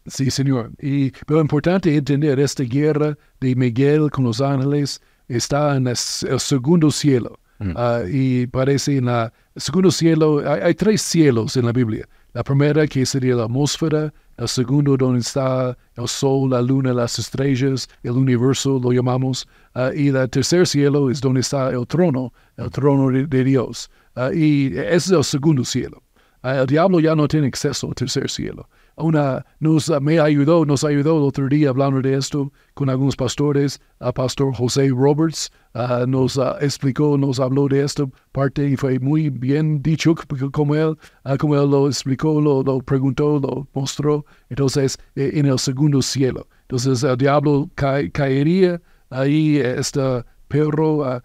[0.08, 0.72] Sí, señor.
[0.80, 6.90] Y pero importante entender esta guerra de Miguel con los ángeles está en el, segundo
[6.92, 7.40] cielo.
[7.60, 7.74] Mm.
[7.76, 12.08] Ah, y parece en el segundo cielo, hay, tres cielos en la Biblia.
[12.34, 17.20] La primera que sería la atmósfera, el segundo donde está el sol, la luna, las
[17.20, 22.34] estrellas, el universo lo llamamos, ah, y el tercer cielo es donde está el trono,
[22.58, 23.92] el trono de, Dios.
[24.16, 26.02] Ah, y ese es el segundo cielo.
[26.42, 28.68] El diablo ya no tiene acceso al tercer cielo
[29.02, 33.82] una, nos me ayudó, nos ayudó el otro día hablando de esto con algunos pastores,
[34.00, 39.00] el pastor José Roberts uh, nos uh, explicó, nos habló de esta parte y fue
[39.00, 40.16] muy bien dicho
[40.52, 40.98] como él,
[41.40, 46.48] como él lo explicó, lo, lo, preguntó, lo mostró, entonces eh, en el segundo cielo.
[46.64, 51.22] Entonces el diablo caería ahí, este perro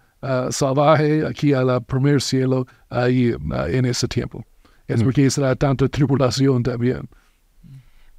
[0.51, 3.33] salvaje aquí al primer cielo, ahí
[3.69, 4.45] en ese tiempo.
[4.89, 5.05] Es mm.
[5.05, 7.09] porque será tanta tribulación también.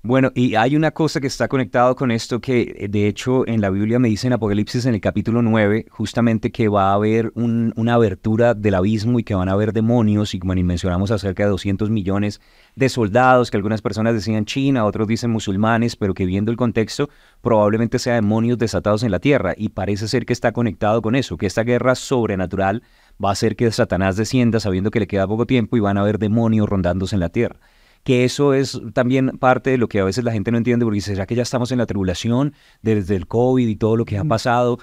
[0.08, 3.60] Bueno, y hay una cosa que está conectado con esto que eh, de hecho en
[3.60, 7.34] la Biblia me dice en Apocalipsis en el capítulo 9 justamente que va a haber
[7.36, 11.50] una abertura del abismo y que van a haber demonios y como mencionamos acerca de
[11.50, 12.40] 200 millones
[12.78, 17.10] de soldados que algunas personas decían China, otros dicen musulmanes, pero que viendo el contexto
[17.42, 19.56] probablemente sea demonios desatados en la tierra.
[19.58, 22.82] Y parece ser que está conectado con eso, que esta guerra sobrenatural
[23.22, 26.02] va a hacer que Satanás descienda sabiendo que le queda poco tiempo y van a
[26.02, 27.60] haber demonios rondándose en la tierra
[28.08, 30.96] que eso es también parte de lo que a veces la gente no entiende, porque
[30.96, 34.18] dice, ¿será que ya estamos en la tribulación desde el COVID y todo lo que
[34.18, 34.30] ha mm.
[34.30, 34.80] pasado?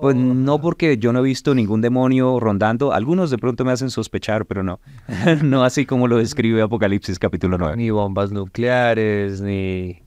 [0.00, 2.92] Pues no, porque yo no he visto ningún demonio rondando.
[2.92, 4.80] Algunos de pronto me hacen sospechar, pero no.
[5.44, 7.76] no así como lo describe Apocalipsis capítulo 9.
[7.76, 10.02] Ni bombas nucleares, ni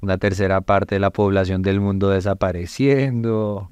[0.00, 3.68] una tercera parte de la población del mundo desapareciendo.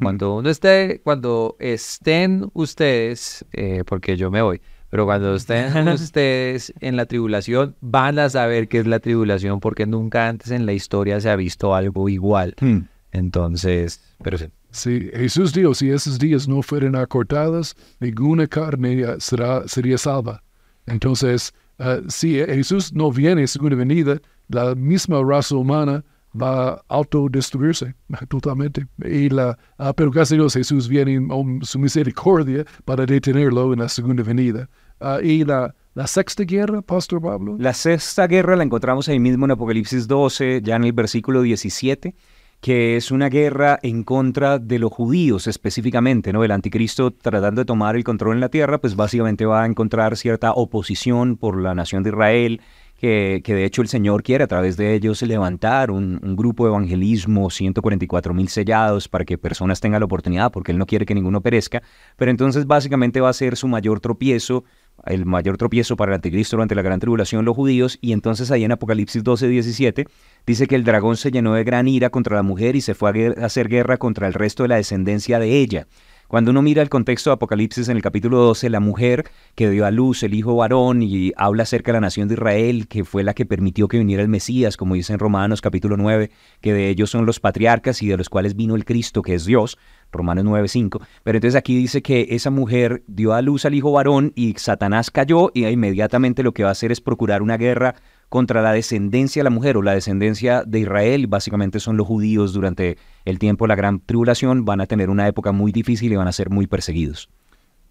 [0.00, 4.60] cuando uno esté, cuando estén ustedes, eh, porque yo me voy,
[4.92, 9.86] pero cuando estén ustedes en la tribulación, van a saber qué es la tribulación porque
[9.86, 12.54] nunca antes en la historia se ha visto algo igual.
[12.60, 12.80] Hmm.
[13.10, 14.48] Entonces, pero sí.
[14.70, 20.42] Sí, Jesús dijo, si esos días no fueran acortados, ninguna carne será, sería salva.
[20.84, 26.04] Entonces, uh, si Jesús no viene en segunda venida, la misma raza humana
[26.38, 27.94] va a autodestruirse
[28.28, 28.86] totalmente.
[29.02, 33.78] Y la, uh, pero gracias a Dios Jesús viene en su misericordia para detenerlo en
[33.78, 34.68] la segunda venida.
[35.02, 37.56] Ah, ¿Y la, la sexta guerra, Pastor Pablo?
[37.58, 42.14] La sexta guerra la encontramos ahí mismo en Apocalipsis 12, ya en el versículo 17
[42.62, 46.44] que es una guerra en contra de los judíos específicamente, ¿no?
[46.44, 50.16] El anticristo tratando de tomar el control en la tierra, pues básicamente va a encontrar
[50.16, 52.60] cierta oposición por la nación de Israel,
[52.96, 56.64] que, que de hecho el Señor quiere a través de ellos levantar un, un grupo
[56.64, 61.04] de evangelismo, 144 mil sellados, para que personas tengan la oportunidad, porque Él no quiere
[61.04, 61.82] que ninguno perezca,
[62.16, 64.62] pero entonces básicamente va a ser su mayor tropiezo
[65.06, 68.64] el mayor tropiezo para el anticristo durante la gran tribulación, los judíos, y entonces ahí
[68.64, 70.06] en Apocalipsis 12, 17,
[70.46, 73.10] dice que el dragón se llenó de gran ira contra la mujer y se fue
[73.10, 75.86] a hacer guerra contra el resto de la descendencia de ella.
[76.32, 79.84] Cuando uno mira el contexto de Apocalipsis en el capítulo 12, la mujer que dio
[79.84, 83.22] a luz el hijo varón y habla acerca de la nación de Israel, que fue
[83.22, 86.30] la que permitió que viniera el Mesías, como dice en Romanos capítulo 9,
[86.62, 89.44] que de ellos son los patriarcas y de los cuales vino el Cristo, que es
[89.44, 89.76] Dios,
[90.10, 91.02] Romanos 9:5.
[91.22, 95.10] Pero entonces aquí dice que esa mujer dio a luz al hijo varón y Satanás
[95.10, 97.94] cayó y inmediatamente lo que va a hacer es procurar una guerra
[98.32, 102.54] contra la descendencia de la mujer o la descendencia de Israel, básicamente son los judíos
[102.54, 106.16] durante el tiempo de la gran tribulación, van a tener una época muy difícil y
[106.16, 107.28] van a ser muy perseguidos.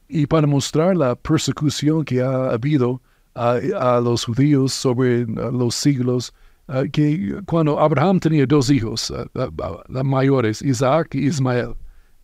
[0.08, 3.04] Y para mostrar la persecución que ha habido
[3.36, 6.34] a, los judíos sobre los siglos,
[6.68, 9.52] ah, que cuando Abraham tenía dos hijos, ah,
[9.90, 11.76] las mayores, Isaac y Ismael,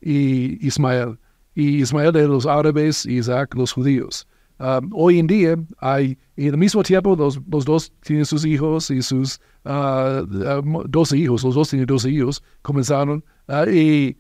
[0.01, 1.19] y Ismael,
[1.53, 4.27] y Ismael de los árabes y Isaac los judíos.
[4.91, 9.02] Hoy en día hay, y al mismo tiempo los, los dos tienen sus hijos y
[9.02, 13.24] sus dos hijos, los dos tienen dos hijos, comenzaron,
[13.72, 14.17] y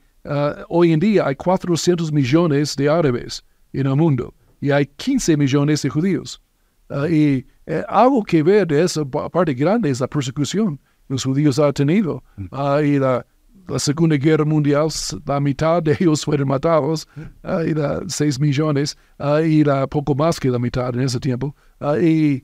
[0.69, 5.81] hoy en día hay 400 millones de árabes en el mundo y hay 15 millones
[5.81, 6.41] de judíos.
[6.89, 11.23] Ah, y eh, algo que ver de esa parte grande es la persecución que los
[11.23, 12.23] judíos han tenido.
[12.51, 13.25] Uh, y la,
[13.67, 14.87] la, Segunda Guerra Mundial,
[15.25, 17.07] la mitad de ellos fueron matados,
[17.43, 18.97] uh, y la 6 millones,
[19.45, 21.55] y la, poco más que la mitad en ese tiempo.
[22.01, 22.43] Y,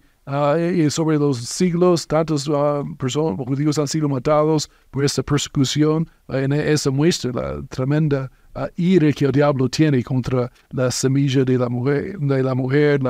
[0.58, 2.50] y, sobre los siglos, tantos
[2.98, 6.10] personas, judíos han sido matados por esta persecución.
[6.30, 11.58] en esa muestra la tremenda uh, ira que el diablo tiene contra la semilla de
[11.58, 13.02] la mujer, de la mujer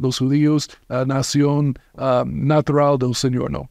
[0.00, 3.68] los judíos, la nación uh, natural del Señor, ¿no?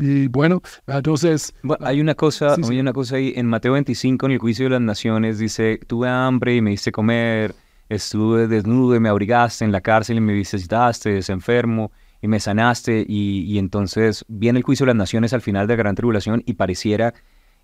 [0.00, 1.54] Y bueno, entonces...
[1.80, 4.80] hay una cosa, hay una cosa ahí, en Mateo 25, en el juicio de las
[4.80, 7.54] naciones, dice, tuve hambre y me hice comer,
[7.88, 11.90] estuve desnudo y me abrigaste en la cárcel y me visitaste, enfermo
[12.22, 15.74] y me sanaste, y, y entonces viene el juicio de las naciones al final de
[15.74, 17.14] la gran tribulación y pareciera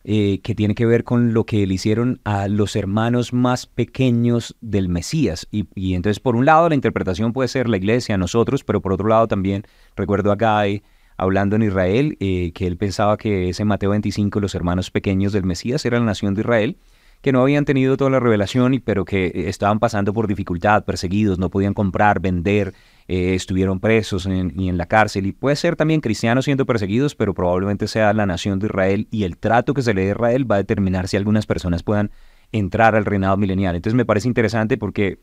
[0.07, 4.55] eh, que tiene que ver con lo que le hicieron a los hermanos más pequeños
[4.61, 5.49] del Mesías.
[5.51, 9.09] Y, entonces, por un lado, la interpretación puede ser la iglesia, nosotros, pero por otro
[9.09, 9.65] lado también
[9.97, 10.83] recuerdo a Guy
[11.17, 15.45] hablando en Israel, eh, que él pensaba que ese Mateo 25, los hermanos pequeños del
[15.45, 16.79] Mesías, era la nación de Israel,
[17.25, 21.49] que no habían tenido toda la revelación, pero que estaban pasando por dificultad, perseguidos, no
[21.49, 22.75] podían comprar, vender,
[23.09, 25.25] eh, estuvieron presos y en la cárcel.
[25.25, 29.25] Y puede ser también cristianos siendo perseguidos, pero probablemente sea la nación de Israel y
[29.25, 32.11] el trato que se le dé a Israel va a determinar si algunas personas puedan
[32.53, 33.75] entrar al reinado milenial.
[33.75, 35.19] Entonces me parece interesante porque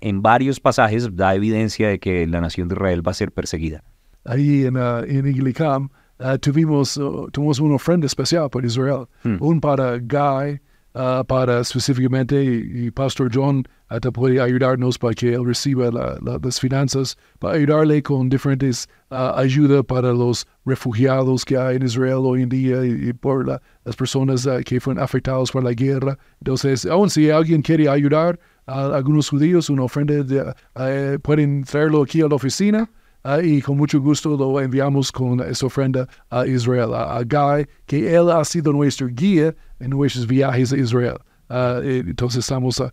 [0.00, 3.84] en varios pasajes da evidencia de que la nación de Israel va a ser perseguida.
[4.24, 9.36] Ahí en, uh, en Iglicam uh, tuvimos, uh, tuvimos una ofrenda especial para Israel, hmm.
[9.40, 10.60] un para Guy,
[10.94, 13.64] uh, para específicamente, y, Pastor John
[14.00, 20.12] te puede ayudarnos para que él reciba las finanzas, para ayudarle con diferentes ayudas para
[20.12, 25.00] los refugiados que hay en Israel hoy en día y, por las personas que fueron
[25.00, 26.18] afectados por la guerra.
[26.40, 32.20] Entonces, aún si alguien quiere ayudar a algunos judíos, una ofrenda, uh, pueden traerlo aquí
[32.20, 32.90] a la oficina.
[33.24, 37.66] Uh, y con mucho gusto lo enviamos con esa ofrenda a Israel, a, a Guy,
[37.86, 41.16] que él ha sido nuestro guía en nuestros viajes a Israel.
[41.48, 42.90] Uh, entonces estamos uh,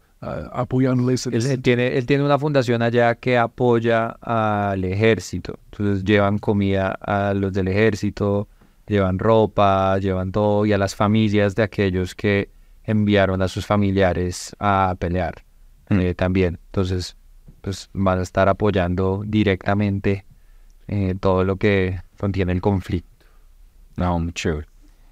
[0.54, 1.26] apoyándoles.
[1.28, 5.60] Él tiene, él tiene una fundación allá que apoya al ejército.
[5.72, 8.48] Entonces llevan comida a los del ejército,
[8.88, 12.52] llevan ropa, llevan todo y a las familias de aquellos que
[12.84, 15.44] enviaron a sus familiares a pelear
[15.90, 16.00] mm.
[16.00, 16.60] eh, también.
[16.68, 17.16] Entonces,
[17.62, 20.26] pues van a estar apoyando directamente
[20.88, 23.26] eh, todo lo que contiene el conflicto.
[23.98, 24.34] No, muy.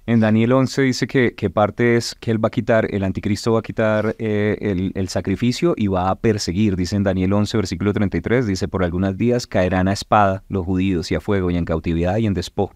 [0.06, 3.52] En Daniel 11 dice que, que, parte es que él va a quitar, el anticristo
[3.52, 6.74] va a quitar eh, el, el, sacrificio y va a perseguir.
[6.74, 11.12] Dice en Daniel 11, versículo 33, dice, por algunos días caerán a espada los judíos
[11.12, 12.74] y a fuego y en cautividad y en despojo.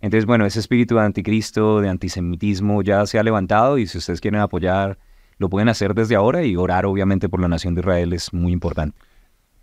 [0.00, 4.20] Entonces, bueno, ese espíritu de anticristo, de antisemitismo ya se ha levantado y si ustedes
[4.20, 4.98] quieren apoyar,
[5.38, 8.52] lo pueden hacer desde ahora y orar obviamente por la nación de Israel es muy
[8.52, 8.96] importante.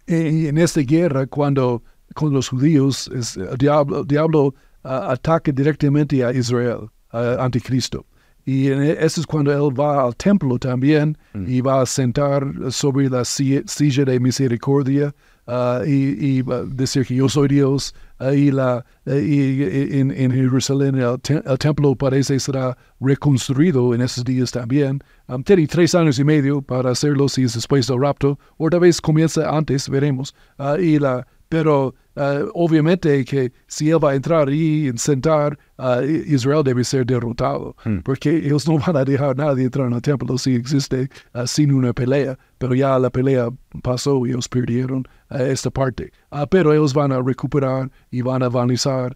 [0.08, 4.48] En esta guerra, cuando con los judíos, es, el diablo, diablo
[4.84, 8.06] uh, ataca directamente a Israel anticristo.
[8.46, 11.46] Y eso es cuando él va al templo también mm.
[11.48, 15.14] y va a sentar sobre la silla de misericordia
[15.52, 17.94] uh, y, decir que yo soy Dios.
[18.34, 19.64] Y la, y
[20.00, 25.00] en, en, Jerusalén el, templo parece será reconstruido en esos días también.
[25.28, 28.82] Um, tiene tres años y medio para hacerlo si es después del rapto, o tal
[28.82, 30.36] vez comienza antes, veremos.
[30.60, 36.02] Uh, y la, pero Uh, obviamente que si él va a entrar y sentar, uh,
[36.28, 38.00] Israel debe ser derrotado, hmm.
[38.04, 41.48] porque ellos no van a dejar a nadie entrar en el templo si existe uh,
[41.48, 43.48] sin una pelea, pero ya la pelea
[43.82, 46.12] pasó y ellos perdieron esta parte.
[46.50, 49.16] pero ellos van a recuperar y van a avanzar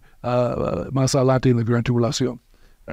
[0.90, 2.40] más adelante en la gran tribulación.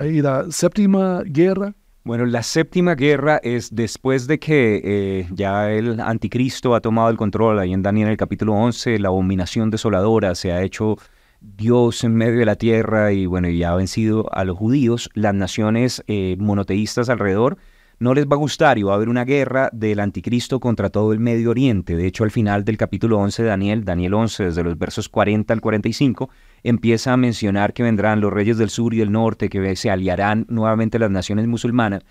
[0.03, 6.01] Y la séptima guerra, bueno, la séptima guerra es después de que eh, ya el
[6.01, 10.51] anticristo ha tomado el control, ahí en Daniel el capítulo 11, la abominación desoladora se
[10.51, 10.97] ha hecho
[11.39, 15.33] Dios en medio de la tierra y bueno, ya ha vencido a los judíos, las
[15.33, 17.58] naciones eh, monoteístas alrededor,
[18.00, 21.13] no les va a gustar y va a haber una guerra del anticristo contra todo
[21.13, 21.96] el Medio Oriente.
[21.96, 25.54] De hecho, al final del capítulo 11 de Daniel, Daniel 11, desde los versos 40
[25.54, 26.29] al 45,
[26.63, 30.46] empieza a mencionar que vendrán los reyes del sur y del norte, que se aliarán
[30.50, 32.04] nuevamente las naciones musulmanas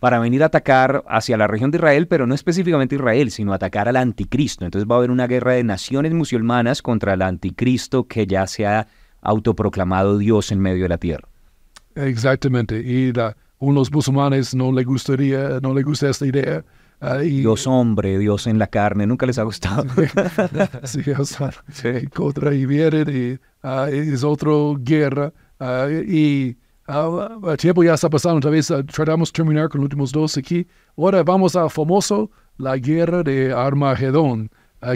[0.00, 3.88] para venir a atacar hacia la región de Israel, pero no específicamente Israel, sino atacar
[3.88, 4.64] al anticristo.
[4.64, 8.66] Entonces va a haber una guerra de naciones musulmanas contra el anticristo que ya se
[8.66, 8.86] ha
[9.22, 11.28] autoproclamado Dios en medio de la tierra.
[11.94, 12.80] Exactamente.
[12.80, 16.64] Y la, unos musulmanes no le gustaría, no le gusta esta idea.
[17.00, 19.84] ah, y, Dios hombre, Dios en la carne, nunca les ha gustado.
[20.84, 22.06] sí, o sea, Sí.
[22.14, 25.32] contra y vienen y ah, es otra guerra.
[25.60, 26.56] ah, y
[26.86, 30.66] el tiempo ya está pasando, tal vez tratamos de terminar con los últimos dos aquí.
[30.98, 34.50] Ahora vamos al famoso, la guerra de Armagedón,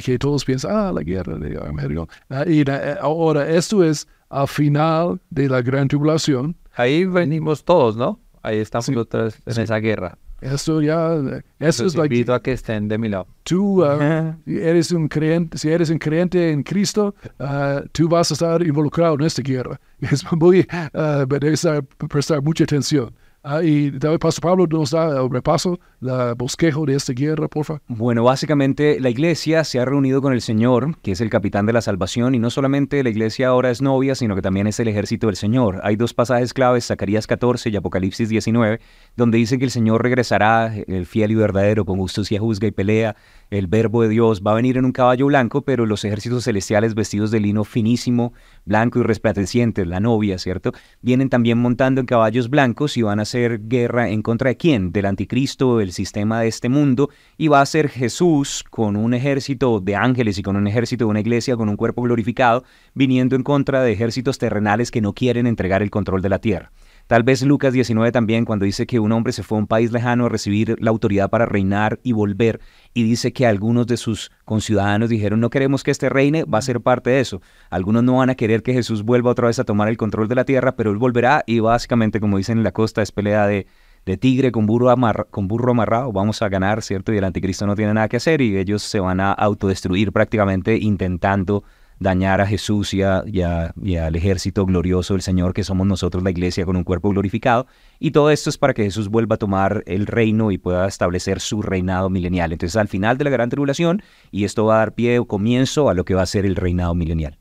[0.05, 2.09] que todos piensan, ah, la guerra de Armagedón.
[2.47, 6.55] Y ah, ahora esto es al final de la gran tribulación.
[6.75, 8.21] Ahí venimos todos, ¿no?
[8.49, 9.61] Ahí estamos Sí, vez en sí.
[9.63, 10.19] esa guerra.
[10.41, 11.15] Esto ya,
[11.59, 13.27] eso Los es like, invito a que estén de mi lado.
[13.43, 18.35] tú ah, eres un creyente, si eres un creyente en Cristo, ah, tú vas a
[18.35, 19.81] estar involucrado en esta guerra.
[20.01, 23.13] Es muy, ah, debes estar- prestar mucha atención.
[23.45, 27.65] Ah, y David Pastor Pablo nos da el repaso, el bosquejo de esta guerra, por
[27.65, 27.83] favor.
[27.87, 31.73] Bueno, básicamente la iglesia se ha reunido con el Señor, que es el capitán de
[31.73, 34.89] la salvación, y no solamente la iglesia ahora es novia, sino que también es el
[34.89, 35.81] ejército del Señor.
[35.85, 38.81] Hay dos pasajes claves, Zacarías 14 y Apocalipsis 19,
[39.17, 43.15] donde dice que el Señor regresará, el fiel y verdadero, con justicia juzga y pelea,
[43.51, 46.95] el verbo de Dios va a venir en un caballo blanco, pero los ejércitos celestiales
[46.95, 48.33] vestidos de lino finísimo,
[48.65, 50.73] blanco y resplandeciente, la novia, ¿cierto?
[51.03, 54.91] Vienen también montando en caballos blancos y van a hacer guerra en contra de quién?
[54.91, 59.81] Del anticristo, el sistema de este mundo, y va a ser Jesús con un ejército
[59.81, 62.65] de ángeles y con un ejército de una iglesia con un cuerpo glorificado,
[62.95, 66.73] viniendo en contra de ejércitos terrenales que no quieren entregar el control de la tierra.
[67.09, 69.93] Tal vez Lucas 19 también, cuando dice que un hombre se fue a un país
[69.93, 72.61] lejano a recibir la autoridad para reinar y volver,
[72.93, 76.63] y dice que algunos de sus conciudadanos dijeron, no queremos que este reine, va a
[76.63, 77.41] ser parte de eso.
[77.71, 80.35] Algunos no van a querer que Jesús vuelva otra vez a tomar el control de
[80.35, 83.67] la tierra, pero él volverá y básicamente, como dicen en la costa, es pelea de,
[84.05, 84.95] de tigre con burro,
[85.31, 87.15] con burro amarrado, vamos a ganar, ¿cierto?
[87.15, 90.77] Y el anticristo no tiene nada que hacer y ellos se van a autodestruir prácticamente
[90.77, 91.65] intentando
[92.01, 95.87] dañar a Jesús y, a- y a- y al ejército glorioso del Señor que somos
[95.87, 97.67] nosotros la iglesia con un cuerpo glorificado.
[97.99, 101.41] Y todo esto es para que Jesús vuelva a tomar el reino y pueda establecer
[101.41, 102.53] su reinado milenial.
[102.53, 105.89] Entonces al final de la gran tribulación y esto va a dar pie o comienzo
[105.89, 107.39] a lo que va a ser el reinado milenial.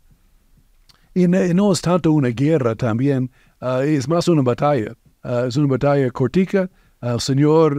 [1.13, 4.93] Y no, es tanto una guerra también, ah, es más una batalla.
[5.23, 6.69] Ah, es una batalla cortica.
[7.01, 7.75] Ah, el Señor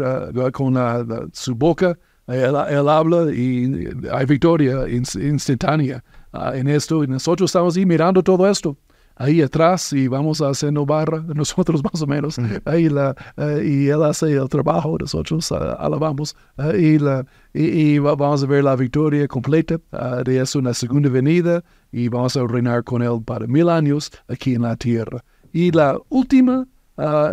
[0.53, 6.03] con la- la- su boca, él, él habla y hay victoria ins- instantánea
[6.33, 7.03] ah, en esto.
[7.05, 8.77] Y nosotros estamos ahí mirando todo esto.
[9.21, 12.39] Ahí atrás y vamos a hacer barra, nosotros más o menos.
[12.65, 16.37] Ahí la, eh, y él hace el trabajo, nosotros ah, alabamos.
[16.57, 19.77] ah, y, la, y, y va- vamos a ver la victoria completa
[20.25, 24.11] de eso en la segunda venida y vamos a reinar con él para mil años
[24.29, 25.25] aquí en la tierra.
[25.53, 26.65] Y la última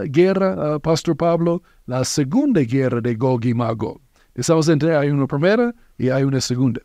[0.06, 4.00] guerra, Pastor Pablo, la segunda guerra de Gog y Magog.
[4.34, 6.82] Estamos entre, hay una primera y hay una segunda.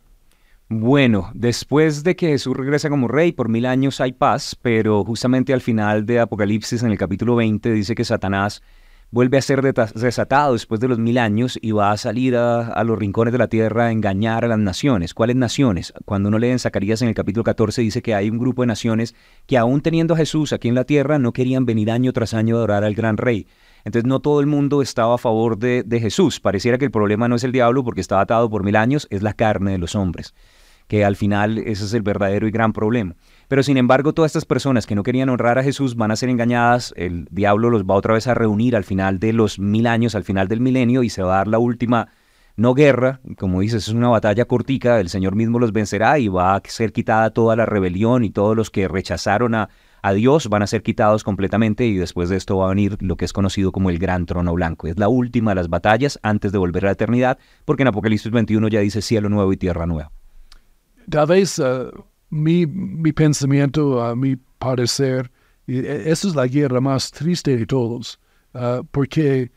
[0.72, 5.52] Bueno, después de que Jesús regresa como rey, por mil años hay paz, pero justamente
[5.52, 8.62] al final de Apocalipsis, en el capítulo 20, dice que Satanás
[9.10, 12.84] vuelve a ser desatado después de los mil años y va a salir a, a
[12.84, 15.12] los rincones de la tierra a engañar a las naciones.
[15.12, 15.92] ¿Cuáles naciones?
[16.04, 18.68] Cuando uno lee en Zacarías en el capítulo 14 dice que hay un grupo de
[18.68, 19.16] naciones
[19.46, 22.54] que aún teniendo a Jesús aquí en la tierra no querían venir año tras año
[22.54, 23.48] a adorar al gran rey.
[23.84, 26.38] Entonces no todo el mundo estaba a favor de, de Jesús.
[26.38, 29.24] Pareciera que el problema no es el diablo porque está atado por mil años, es
[29.24, 30.32] la carne de los hombres
[30.90, 33.14] que al final ese es el verdadero y gran problema.
[33.46, 36.30] Pero sin embargo, todas estas personas que no querían honrar a Jesús van a ser
[36.30, 40.16] engañadas, el diablo los va otra vez a reunir al final de los mil años,
[40.16, 42.08] al final del milenio, y se va a dar la última,
[42.56, 46.56] no guerra, como dices, es una batalla cortica, el Señor mismo los vencerá y va
[46.56, 49.68] a ser quitada toda la rebelión y todos los que rechazaron a,
[50.02, 53.14] a Dios van a ser quitados completamente y después de esto va a venir lo
[53.14, 54.88] que es conocido como el gran trono blanco.
[54.88, 58.32] Es la última de las batallas antes de volver a la eternidad, porque en Apocalipsis
[58.32, 60.10] 21 ya dice cielo nuevo y tierra nueva.
[61.10, 61.90] Tal vez ah,
[62.30, 65.30] mi, mi pensamiento, a mi parecer,
[65.66, 68.18] e- esa es la guerra más triste de todos,
[68.54, 69.50] ah, porque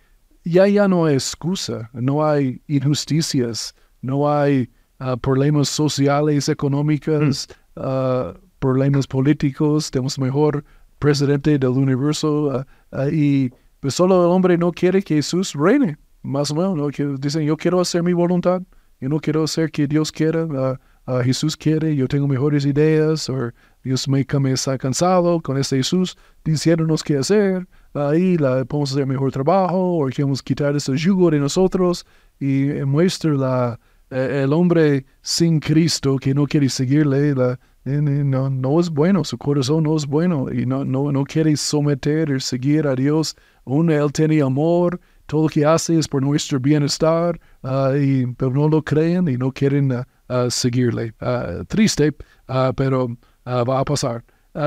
[0.43, 8.33] ya ya no hay excusa, no hay injusticias, no hay ah, problemas sociales, económicos, ah,
[8.59, 10.63] problemas políticos, tenemos mejor
[10.99, 12.65] presidente del universo
[13.11, 13.51] y
[13.81, 16.87] pues solo el hombre no quiere que Jesús reine, más o menos, ¿no?
[16.87, 18.61] que dicen yo quiero hacer mi voluntad,
[19.01, 23.51] yo no quiero hacer que Dios quiera, ah, Jesús quiere, yo tengo mejores ideas, o
[23.83, 29.05] Dios me, me está cansado con este Jesús diciéndonos qué hacer, ahí la, podemos hacer
[29.05, 32.05] mejor trabajo, o queremos quitar ese yugo de nosotros
[32.39, 33.79] y eh, muestra la,
[34.09, 38.89] eh, el hombre sin Cristo que no quiere seguirle, la, eh, eh, no, no es
[38.89, 42.95] bueno, su corazón no es bueno y no, no, no quiere someter y seguir a
[42.95, 43.35] Dios.
[43.65, 48.51] Uno, Él tiene amor, todo lo que hace es por nuestro bienestar, ah, y, pero
[48.51, 50.07] no lo creen y no quieren ah,
[50.49, 51.13] seguirle.
[51.19, 52.13] Ah, triste,
[52.47, 53.15] ah, pero
[53.45, 54.23] ah, va a pasar.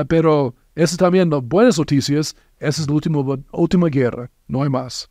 [0.09, 5.09] Pero eso también, las buenas noticias, esa es la última, última guerra, no hay más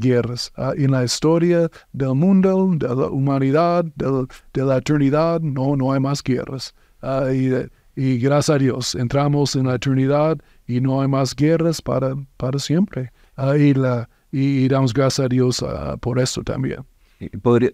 [0.00, 0.52] guerras.
[0.76, 6.22] En la historia del mundo, de la humanidad, de, la eternidad, no, no hay más
[6.22, 6.74] guerras.
[7.00, 12.14] Ah, y, gracias a Dios, entramos en la eternidad y no hay más guerras para,
[12.36, 13.10] para siempre.
[13.56, 15.64] Y, la, y, damos gracias a Dios
[16.00, 16.84] por eso también.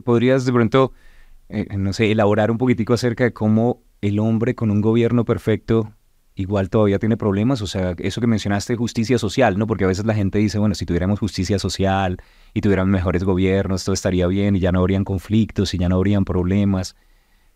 [0.04, 0.92] ¿Podrías de pronto,
[1.48, 5.92] eh, no sé, elaborar un poquitico acerca de cómo el hombre con un gobierno perfecto
[6.34, 9.66] igual todavía tiene problemas, o sea, eso que mencionaste, justicia social, ¿no?
[9.66, 12.18] Porque a veces la gente dice, bueno, si tuviéramos justicia social
[12.52, 15.96] y tuviéramos mejores gobiernos, todo estaría bien y ya no habrían conflictos y ya no
[15.96, 16.96] habrían problemas,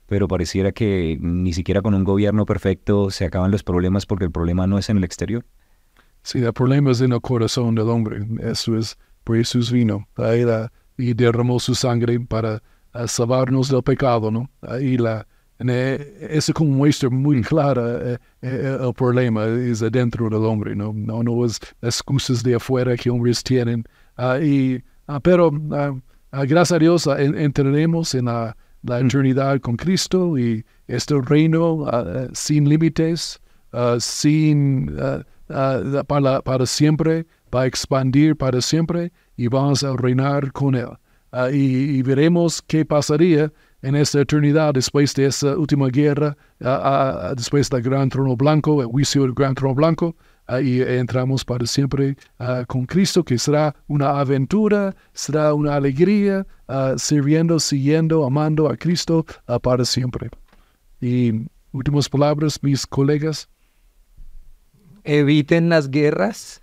[0.07, 4.31] pero pareciera que ni siquiera con un gobierno perfecto se acaban los problemas porque el
[4.31, 5.45] problema no es en el exterior.
[6.23, 10.71] Sí, el problema es en el corazón del hombre, eso es, por Jesús vino, la,
[10.97, 12.63] y derramó su sangre para
[13.07, 14.51] salvarnos del pecado, ¿no?
[14.63, 15.27] Ahí la
[15.61, 21.23] es como muestra muy clara eh, eh, el problema es adentro del hombre, no, no,
[21.23, 23.85] no es excusas de afuera que hombres tienen.
[24.41, 30.65] Y, ah, pero ah, gracias a Dios entraremos en la, la, eternidad con Cristo y
[30.87, 31.87] este reino
[32.33, 33.41] sin límites,
[33.99, 34.97] sin,
[36.07, 40.91] para, para siempre, va a expandir para siempre y vamos a reinar con Él.
[41.53, 43.53] Y veremos qué pasaría
[43.83, 46.37] en esta eternidad, después de esa última guerra,
[47.37, 50.17] después del gran trono blanco, el juicio del gran trono blanco,
[50.63, 52.17] y entramos para siempre
[52.67, 56.47] con Cristo, que será una aventura, será una alegría,
[56.97, 59.25] sirviendo, siguiendo, amando a Cristo
[59.63, 60.31] para siempre.
[61.01, 63.49] Y últimas palabras, mis colegas.
[65.05, 66.61] Eviten las guerras.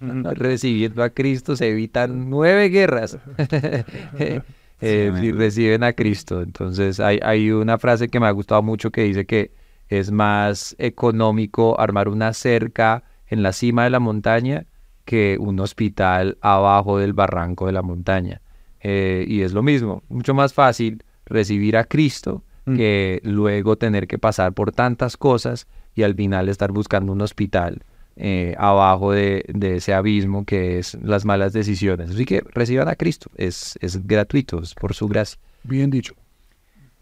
[0.00, 3.18] Recibiendo a Cristo se evitan nueve guerras.
[4.18, 6.42] eh, si reciben a Cristo.
[6.42, 9.52] Entonces hay, hay una frase que me ha gustado mucho que dice que
[9.88, 14.66] es más económico armar una cerca en la cima de la montaña
[15.04, 18.40] que un hospital abajo del barranco de la montaña.
[18.80, 22.76] Eh, y es lo mismo, mucho más fácil recibir a Cristo mm.
[22.76, 27.82] que luego tener que pasar por tantas cosas y al final estar buscando un hospital
[28.16, 32.10] eh, abajo de, ese abismo que es las malas decisiones.
[32.10, 35.38] Así que reciban a Cristo, es, es gratuito, es por su gracia.
[35.62, 36.14] Bien dicho.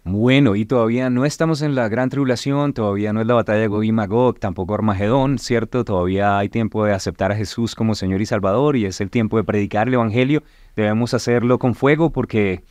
[0.07, 3.69] Bueno, y todavía no estamos en la gran tribulación, todavía no es la batalla de
[3.69, 5.83] Gog y Magog, tampoco Armagedón, ¿cierto?
[5.83, 9.39] Todavía hay tiempo de aceptar a Jesús como Señor y Salvador y es el tiempo
[9.39, 10.43] de predicar el Evangelio.
[10.77, 12.65] Debemos hacerlo con fuego porque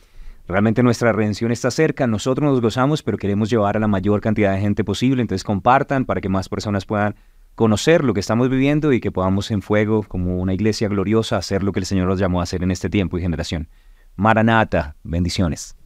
[0.46, 4.52] realmente nuestra redención está cerca, nosotros nos gozamos, pero queremos llevar a la mayor cantidad
[4.54, 7.16] de gente posible, entonces compartan para que más personas puedan
[7.54, 11.62] conocer lo que estamos viviendo y que podamos en fuego, como una iglesia gloriosa, hacer
[11.62, 13.68] lo que el Señor nos llamó a hacer en este tiempo y generación.
[14.16, 15.76] Maranata, bendiciones.